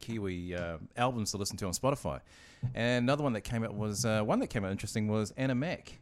Kiwi 0.00 0.54
uh, 0.54 0.78
albums 0.96 1.30
to 1.32 1.36
listen 1.36 1.56
to 1.58 1.66
on 1.66 1.72
Spotify, 1.72 2.20
and 2.74 3.04
another 3.04 3.22
one 3.22 3.32
that 3.34 3.42
came 3.42 3.62
out 3.64 3.74
was 3.74 4.04
uh, 4.04 4.22
one 4.22 4.38
that 4.40 4.46
came 4.48 4.64
out 4.64 4.70
interesting 4.72 5.08
was 5.08 5.32
Annah 5.36 5.54
Mac. 5.54 5.98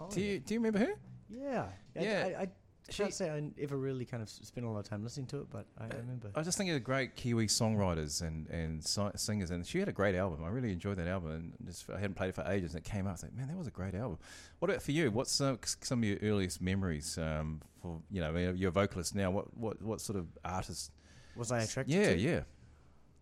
Oh, 0.00 0.08
do 0.10 0.20
you 0.20 0.38
do 0.40 0.54
you 0.54 0.60
remember 0.60 0.80
her? 0.80 0.94
yeah, 1.30 1.66
I- 1.96 2.02
Yeah. 2.02 2.30
I, 2.40 2.48
I, 2.88 2.92
She- 2.92 3.02
can't 3.02 3.14
say 3.14 3.30
I 3.30 3.42
ever 3.62 3.76
really 3.78 4.04
kind 4.04 4.22
of 4.22 4.28
spent 4.28 4.66
a 4.66 4.68
lot 4.68 4.80
of 4.80 4.88
time 4.88 5.02
listening 5.02 5.26
to 5.28 5.38
it, 5.38 5.46
but 5.50 5.64
I, 5.78 5.84
I 5.84 5.96
remember. 5.96 6.30
I 6.34 6.42
just 6.42 6.58
think 6.58 6.70
of 6.70 6.84
great 6.84 7.16
Kiwi 7.16 7.46
songwriters 7.46 8.20
and 8.20 8.46
and 8.48 8.84
si- 8.84 9.08
singers, 9.16 9.50
and 9.50 9.66
she 9.66 9.78
had 9.78 9.88
a 9.88 9.92
great 9.92 10.14
album. 10.14 10.44
I 10.44 10.48
really 10.48 10.70
enjoyed 10.72 10.98
that 10.98 11.08
album, 11.08 11.30
and 11.30 11.52
just 11.66 11.88
I 11.88 11.94
hadn't 11.98 12.14
played 12.16 12.28
it 12.28 12.34
for 12.34 12.44
ages, 12.46 12.74
and 12.74 12.84
it 12.84 12.88
came 12.88 13.06
out. 13.06 13.10
I 13.10 13.12
was 13.12 13.22
like, 13.22 13.34
man, 13.34 13.48
that 13.48 13.56
was 13.56 13.66
a 13.66 13.70
great 13.70 13.94
album. 13.94 14.18
What 14.58 14.70
about 14.70 14.82
for 14.82 14.92
you? 14.92 15.10
What's 15.10 15.40
uh, 15.40 15.56
some 15.80 16.00
of 16.02 16.04
your 16.08 16.18
earliest 16.22 16.60
memories 16.60 17.16
um, 17.16 17.62
for 17.80 18.00
you 18.10 18.20
know 18.20 18.36
you're 18.36 18.68
a 18.68 18.72
vocalist 18.72 19.14
now? 19.14 19.30
What 19.30 19.56
what 19.56 19.80
what 19.80 20.00
sort 20.02 20.18
of 20.18 20.26
artist? 20.44 20.90
Was 21.36 21.50
I 21.52 21.60
attracted? 21.62 21.94
Yeah, 21.94 22.10
to? 22.10 22.18
yeah. 22.18 22.40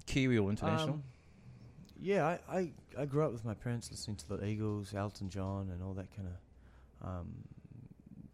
Kiwi 0.07 0.39
or 0.39 0.51
international? 0.51 0.95
Um, 0.95 1.03
yeah, 2.01 2.27
I, 2.51 2.59
I, 2.59 2.71
I 2.99 3.05
grew 3.07 3.25
up 3.25 3.33
with 3.33 3.45
my 3.45 3.55
parents 3.55 3.89
listening 3.93 4.17
to 4.17 4.29
the 4.29 4.45
Eagles, 4.45 4.93
Elton 4.93 5.29
John, 5.31 5.71
and 5.73 5.81
all 5.85 5.95
that 5.95 6.09
kind 6.17 6.29
of 6.29 7.09
um, 7.09 7.29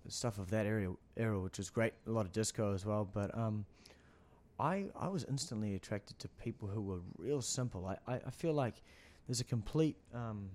stuff 0.09 0.38
of 0.38 0.51
that 0.51 0.66
era, 0.66 0.92
era, 1.16 1.38
which 1.40 1.59
was 1.59 1.71
great. 1.71 1.92
A 2.07 2.11
lot 2.11 2.27
of 2.27 2.33
disco 2.33 2.75
as 2.75 2.85
well. 2.85 3.09
But 3.11 3.37
um, 3.37 3.64
I 4.59 4.87
I 4.99 5.09
was 5.09 5.25
instantly 5.29 5.75
attracted 5.75 6.18
to 6.21 6.29
people 6.42 6.68
who 6.68 6.81
were 6.81 7.01
real 7.18 7.42
simple. 7.42 7.87
I, 7.87 7.97
I, 8.12 8.21
I 8.27 8.31
feel 8.31 8.53
like 8.53 8.83
there's 9.27 9.40
a 9.40 9.44
complete. 9.44 9.97
Um, 10.14 10.51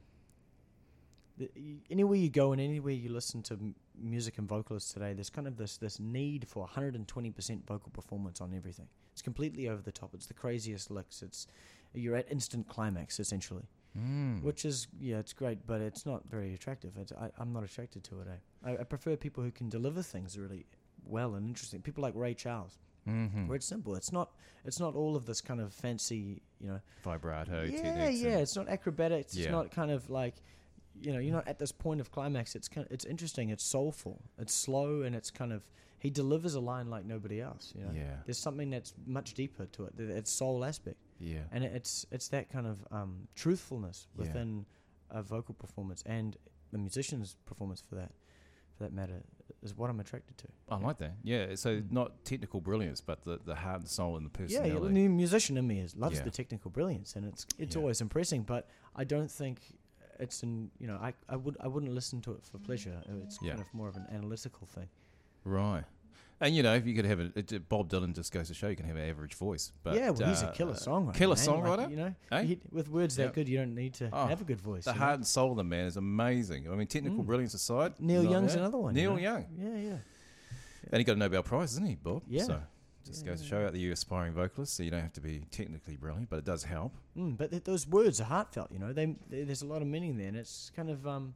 anywhere 1.89 2.17
you 2.17 2.29
go 2.29 2.51
and 2.51 2.61
anywhere 2.61 2.93
you 2.93 3.09
listen 3.09 3.41
to 3.41 3.57
music 3.99 4.37
and 4.37 4.47
vocalists 4.47 4.93
today, 4.93 5.13
there's 5.13 5.29
kind 5.29 5.47
of 5.47 5.57
this 5.57 5.77
this 5.77 5.99
need 5.99 6.47
for 6.47 6.67
120% 6.67 7.65
vocal 7.65 7.91
performance 7.91 8.41
on 8.41 8.53
everything. 8.53 8.87
It's 9.11 9.21
completely 9.21 9.69
over 9.69 9.81
the 9.81 9.91
top. 9.91 10.13
It's 10.13 10.25
the 10.25 10.33
craziest 10.33 10.91
licks. 10.91 11.21
It's 11.21 11.47
you're 11.93 12.15
at 12.15 12.31
instant 12.31 12.67
climax 12.67 13.19
essentially, 13.19 13.63
Mm. 13.97 14.41
which 14.41 14.65
is 14.65 14.87
yeah, 14.99 15.19
it's 15.19 15.33
great, 15.33 15.67
but 15.67 15.79
it's 15.81 16.05
not 16.05 16.23
very 16.27 16.53
attractive. 16.55 16.93
It's, 16.97 17.11
I, 17.11 17.29
I'm 17.37 17.53
not 17.53 17.63
attracted 17.63 18.03
to 18.05 18.21
it. 18.21 18.27
Eh? 18.27 18.69
I, 18.69 18.81
I 18.81 18.83
prefer 18.85 19.15
people 19.15 19.43
who 19.43 19.51
can 19.51 19.69
deliver 19.69 20.01
things 20.01 20.37
really 20.37 20.65
well 21.05 21.35
and 21.35 21.47
interesting. 21.47 21.81
People 21.81 22.01
like 22.01 22.13
Ray 22.15 22.33
Charles, 22.33 22.79
Mm-hmm. 23.07 23.47
where 23.47 23.57
it's 23.57 23.65
simple. 23.67 23.95
It's 23.95 24.11
not 24.13 24.31
it's 24.65 24.79
not 24.79 24.95
all 24.95 25.15
of 25.15 25.25
this 25.25 25.41
kind 25.41 25.59
of 25.59 25.73
fancy, 25.73 26.41
you 26.61 26.69
know. 26.69 26.79
Vibrato, 27.03 27.63
yeah, 27.63 28.07
yeah. 28.09 28.37
It's 28.37 28.55
not 28.55 28.67
acrobatic. 28.69 29.19
It's 29.25 29.35
Yeah. 29.35 29.51
not 29.51 29.71
kind 29.71 29.91
of 29.91 30.09
like. 30.09 30.35
You 31.01 31.11
know, 31.13 31.19
you're 31.19 31.33
not 31.35 31.47
at 31.47 31.59
this 31.59 31.71
point 31.71 31.99
of 31.99 32.11
climax. 32.11 32.55
It's 32.55 32.67
kind 32.67 32.85
of, 32.85 32.91
it's 32.91 33.05
interesting. 33.05 33.49
It's 33.49 33.63
soulful. 33.63 34.21
It's 34.37 34.53
slow, 34.53 35.01
and 35.01 35.15
it's 35.15 35.31
kind 35.31 35.51
of 35.51 35.67
he 35.99 36.09
delivers 36.09 36.53
a 36.55 36.59
line 36.59 36.89
like 36.89 37.05
nobody 37.05 37.39
else. 37.41 37.73
You 37.77 37.85
know, 37.85 37.91
Yeah. 37.93 38.17
there's 38.25 38.37
something 38.37 38.69
that's 38.69 38.93
much 39.05 39.33
deeper 39.33 39.65
to 39.67 39.85
it. 39.85 39.93
It's 39.99 40.31
soul 40.31 40.63
aspect, 40.65 40.97
yeah. 41.19 41.39
and 41.51 41.63
it's 41.63 42.05
it's 42.11 42.27
that 42.29 42.49
kind 42.49 42.67
of 42.67 42.85
um, 42.91 43.27
truthfulness 43.35 44.07
Yeah. 44.15 44.21
within 44.25 44.65
a 45.09 45.21
vocal 45.23 45.53
performance 45.55 46.03
and 46.05 46.35
the 46.71 46.77
musician's 46.79 47.35
performance 47.45 47.81
for 47.87 47.95
that, 47.95 48.11
for 48.77 48.83
that 48.83 48.93
matter, 48.93 49.21
is 49.61 49.77
what 49.77 49.89
I'm 49.89 49.99
attracted 49.99 50.37
to. 50.39 50.47
I 50.69 50.77
like 50.77 50.97
that. 50.97 51.13
Yeah. 51.23 51.53
So 51.55 51.77
Mm. 51.77 51.91
not 51.91 52.25
technical 52.25 52.59
brilliance, 52.61 52.99
but 52.99 53.23
the, 53.23 53.39
the 53.45 53.55
heart 53.55 53.79
and 53.81 53.89
soul 53.89 54.17
and 54.17 54.25
the 54.25 54.29
personality. 54.31 54.73
yeah, 54.73 54.79
the 54.79 55.07
musician 55.07 55.57
in 55.57 55.67
me 55.67 55.79
is 55.79 55.95
loves 55.95 56.17
Yeah. 56.17 56.23
the 56.23 56.31
technical 56.31 56.69
brilliance, 56.71 57.15
and 57.15 57.25
it's 57.25 57.45
it's 57.57 57.75
Yeah. 57.75 57.81
always 57.81 58.01
impressing. 58.01 58.43
But 58.43 58.67
I 58.95 59.03
don't 59.03 59.31
think 59.31 59.77
it's 60.23 60.43
an 60.43 60.71
you 60.79 60.87
know 60.87 60.97
I, 61.07 61.13
I 61.29 61.35
would 61.43 61.55
I 61.65 61.67
wouldn't 61.67 61.93
listen 61.93 62.21
to 62.21 62.31
it 62.37 62.43
for 62.49 62.57
pleasure. 62.57 62.97
It's 63.25 63.37
Yeah. 63.41 63.51
kind 63.51 63.61
of 63.61 63.73
more 63.73 63.87
of 63.89 63.95
an 63.95 64.05
analytical 64.17 64.65
thing. 64.75 64.89
Right. 65.43 65.83
And 66.41 66.53
you 66.55 66.63
know, 66.63 66.73
if 66.73 66.85
you 66.85 66.93
could 66.97 67.05
have 67.05 67.19
a 67.21 67.31
it, 67.35 67.69
Bob 67.69 67.89
Dylan 67.89 68.13
just 68.13 68.33
goes 68.33 68.47
to 68.49 68.53
show 68.53 68.67
you 68.67 68.75
can 68.75 68.85
have 68.85 68.97
an 68.97 69.07
average 69.09 69.35
voice. 69.35 69.71
But 69.83 69.93
yeah, 69.95 70.09
well, 70.09 70.27
he's 70.29 70.41
a 70.41 70.47
uh, 70.47 70.51
killer 70.51 70.71
uh, 70.73 70.75
songwriter. 70.75 71.13
Killer 71.15 71.35
man. 71.35 71.45
Like, 71.45 71.55
songwriter. 71.79 71.89
you 71.91 71.95
know, 71.95 72.15
eh? 72.33 72.41
he- 72.43 72.59
with 72.71 72.89
words 72.89 73.15
that 73.17 73.33
good, 73.33 73.47
you 73.47 73.57
don't 73.57 73.75
need 73.75 73.93
to 73.95 74.09
Oh, 74.11 74.25
have 74.27 74.41
a 74.41 74.43
good 74.43 74.59
voice. 74.59 74.83
the 74.85 74.91
you 74.93 74.97
heart 74.97 75.11
know? 75.11 75.15
and 75.15 75.27
soul 75.27 75.51
of 75.51 75.57
the 75.57 75.63
man 75.63 75.85
is 75.85 75.95
amazing. 75.95 76.69
I 76.69 76.75
mean, 76.75 76.87
technical 76.87 77.23
Mm. 77.23 77.27
brilliance 77.27 77.53
aside, 77.53 77.93
Neil 77.99 78.23
Young's 78.25 78.55
another 78.55 78.77
one. 78.77 78.93
you 78.95 79.01
Neil 79.03 79.11
know? 79.15 79.21
Young, 79.21 79.45
Yeah, 79.57 79.77
yeah. 79.89 79.97
and 80.91 80.97
he 80.99 81.03
got 81.05 81.15
a 81.15 81.19
Nobel 81.19 81.43
Prize, 81.43 81.71
isn't 81.73 81.85
he, 81.85 81.95
Bob? 81.95 82.23
Yeah. 82.27 82.43
So 82.43 82.61
just 83.05 83.25
goes 83.25 83.41
to 83.41 83.47
show 83.47 83.65
out 83.65 83.71
that 83.73 83.79
you're 83.79 83.93
aspiring 83.93 84.33
vocalist, 84.33 84.75
so 84.75 84.83
you 84.83 84.91
don't 84.91 85.01
have 85.01 85.13
to 85.13 85.21
be 85.21 85.43
technically 85.51 85.95
brilliant, 85.97 86.29
but 86.29 86.39
it 86.39 86.45
does 86.45 86.63
help. 86.63 86.93
Mm, 87.17 87.37
but 87.37 87.51
th- 87.51 87.63
those 87.63 87.87
words 87.87 88.19
are 88.21 88.25
heartfelt. 88.25 88.71
You 88.71 88.79
know, 88.79 88.93
they, 88.93 89.15
they 89.29 89.43
there's 89.43 89.61
a 89.61 89.67
lot 89.67 89.81
of 89.81 89.87
meaning 89.87 90.17
there, 90.17 90.27
and 90.27 90.37
it's 90.37 90.71
kind 90.75 90.89
of 90.89 91.05
um, 91.07 91.33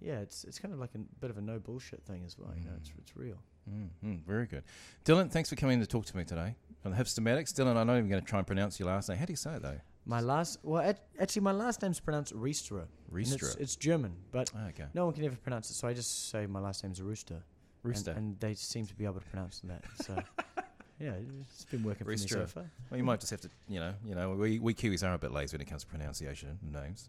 yeah, 0.00 0.20
it's 0.20 0.44
it's 0.44 0.58
kind 0.58 0.72
of 0.74 0.80
like 0.80 0.94
a 0.94 0.98
bit 1.20 1.30
of 1.30 1.38
a 1.38 1.40
no 1.40 1.58
bullshit 1.58 2.02
thing 2.04 2.22
as 2.26 2.38
well. 2.38 2.52
You 2.56 2.64
know, 2.64 2.72
it's 2.78 2.90
Mm. 2.90 2.98
it's 2.98 3.16
real. 3.16 3.38
Mm, 3.70 3.88
mm, 4.04 4.24
very 4.26 4.46
good, 4.46 4.62
Dylan. 5.06 5.30
Thanks 5.30 5.48
for 5.48 5.56
coming 5.56 5.80
to 5.80 5.86
talk 5.86 6.04
to 6.06 6.16
me 6.16 6.24
today 6.24 6.54
on 6.84 6.90
the 6.90 6.96
Hipstamatics. 6.98 7.52
Dylan, 7.54 7.76
I'm 7.76 7.86
not 7.86 7.96
even 7.96 8.10
going 8.10 8.20
to 8.22 8.28
try 8.28 8.38
and 8.38 8.46
pronounce 8.46 8.78
your 8.78 8.88
last 8.88 9.08
name. 9.08 9.16
How 9.16 9.24
do 9.24 9.32
you 9.32 9.36
say 9.38 9.54
it 9.54 9.62
though? 9.62 9.80
My 10.06 10.20
last, 10.20 10.58
well, 10.62 10.82
act- 10.82 11.00
actually, 11.18 11.40
my 11.40 11.52
last 11.52 11.80
name's 11.80 11.98
pronounced 11.98 12.34
Riestra. 12.34 12.82
and 13.10 13.18
It's, 13.22 13.32
Riestra. 13.32 13.58
it's 13.58 13.74
German, 13.76 14.12
but 14.32 14.52
Ah, 14.54 14.68
okay. 14.68 14.84
no 14.92 15.06
one 15.06 15.14
can 15.14 15.24
ever 15.24 15.36
pronounce 15.36 15.70
it, 15.70 15.74
so 15.76 15.88
I 15.88 15.94
just 15.94 16.28
say 16.28 16.44
my 16.44 16.60
last 16.60 16.84
name's 16.84 17.00
Rooster. 17.00 17.36
and- 17.36 17.42
Rooster. 17.84 18.10
And, 18.10 18.38
they 18.38 18.52
seem 18.52 18.84
to 18.84 18.94
be 18.94 19.04
able 19.06 19.14
to 19.20 19.26
pronounce 19.30 19.60
that. 19.64 19.82
So, 20.04 20.22
yeah, 21.00 21.12
it's 21.40 21.64
been 21.64 21.82
working 21.82 22.04
Very 22.04 22.16
for 22.16 22.22
me 22.22 22.28
so 22.28 22.46
far. 22.46 22.70
Well, 22.90 22.98
you 22.98 23.04
might 23.04 23.20
just 23.20 23.30
have 23.30 23.40
to, 23.42 23.50
you 23.68 23.80
know, 23.80 23.94
you 24.06 24.14
know, 24.14 24.32
we, 24.32 24.58
we 24.58 24.74
Kiwis 24.74 25.06
are 25.06 25.14
a 25.14 25.18
bit 25.18 25.32
lazy 25.32 25.56
when 25.56 25.60
it 25.60 25.68
comes 25.68 25.82
to 25.82 25.88
pronunciation 25.88 26.58
and 26.62 26.72
names. 26.72 27.08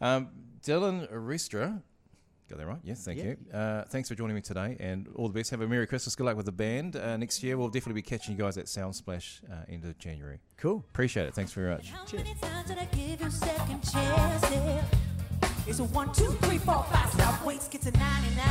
Um, 0.00 0.28
Dylan 0.62 1.10
Restra, 1.10 1.80
got 2.48 2.58
that 2.58 2.66
right? 2.66 2.78
Yes, 2.84 3.04
thank 3.04 3.18
yeah. 3.18 3.24
you. 3.24 3.36
Uh, 3.52 3.84
thanks 3.84 4.08
for 4.08 4.14
joining 4.14 4.36
me 4.36 4.42
today, 4.42 4.76
and 4.78 5.08
all 5.14 5.28
the 5.28 5.34
best. 5.34 5.50
Have 5.50 5.62
a 5.62 5.68
merry 5.68 5.86
Christmas. 5.86 6.14
Good 6.14 6.24
luck 6.24 6.36
with 6.36 6.46
the 6.46 6.52
band. 6.52 6.96
Uh, 6.96 7.16
next 7.16 7.42
year, 7.42 7.56
we'll 7.56 7.68
definitely 7.68 8.02
be 8.02 8.02
catching 8.02 8.36
you 8.36 8.42
guys 8.42 8.58
at 8.58 8.68
Sound 8.68 8.94
Splash 8.94 9.40
uh, 9.50 9.54
end 9.68 9.84
of 9.84 9.98
January. 9.98 10.40
Cool. 10.58 10.84
Appreciate 10.92 11.26
it. 11.26 11.34
Thanks 11.34 11.52
very 11.52 11.70
much. 11.70 11.92
It's 15.68 15.80
a 15.80 15.84
one, 15.84 16.12
two, 16.12 16.30
three, 16.42 16.58
four, 16.58 16.84
five. 16.92 17.12
Stop 17.12 17.44
get 17.70 17.82
to 17.82 17.90
99. 17.90 18.46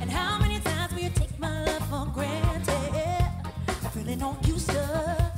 And 0.00 0.10
how 0.10 0.38
many 0.38 0.60
times 0.60 0.92
will 0.92 1.00
you 1.00 1.10
take 1.10 1.36
my 1.40 1.64
love 1.64 1.88
for 1.88 2.06
granted? 2.12 2.81
they 4.12 4.18
don't 4.18 4.46
use. 4.46 5.31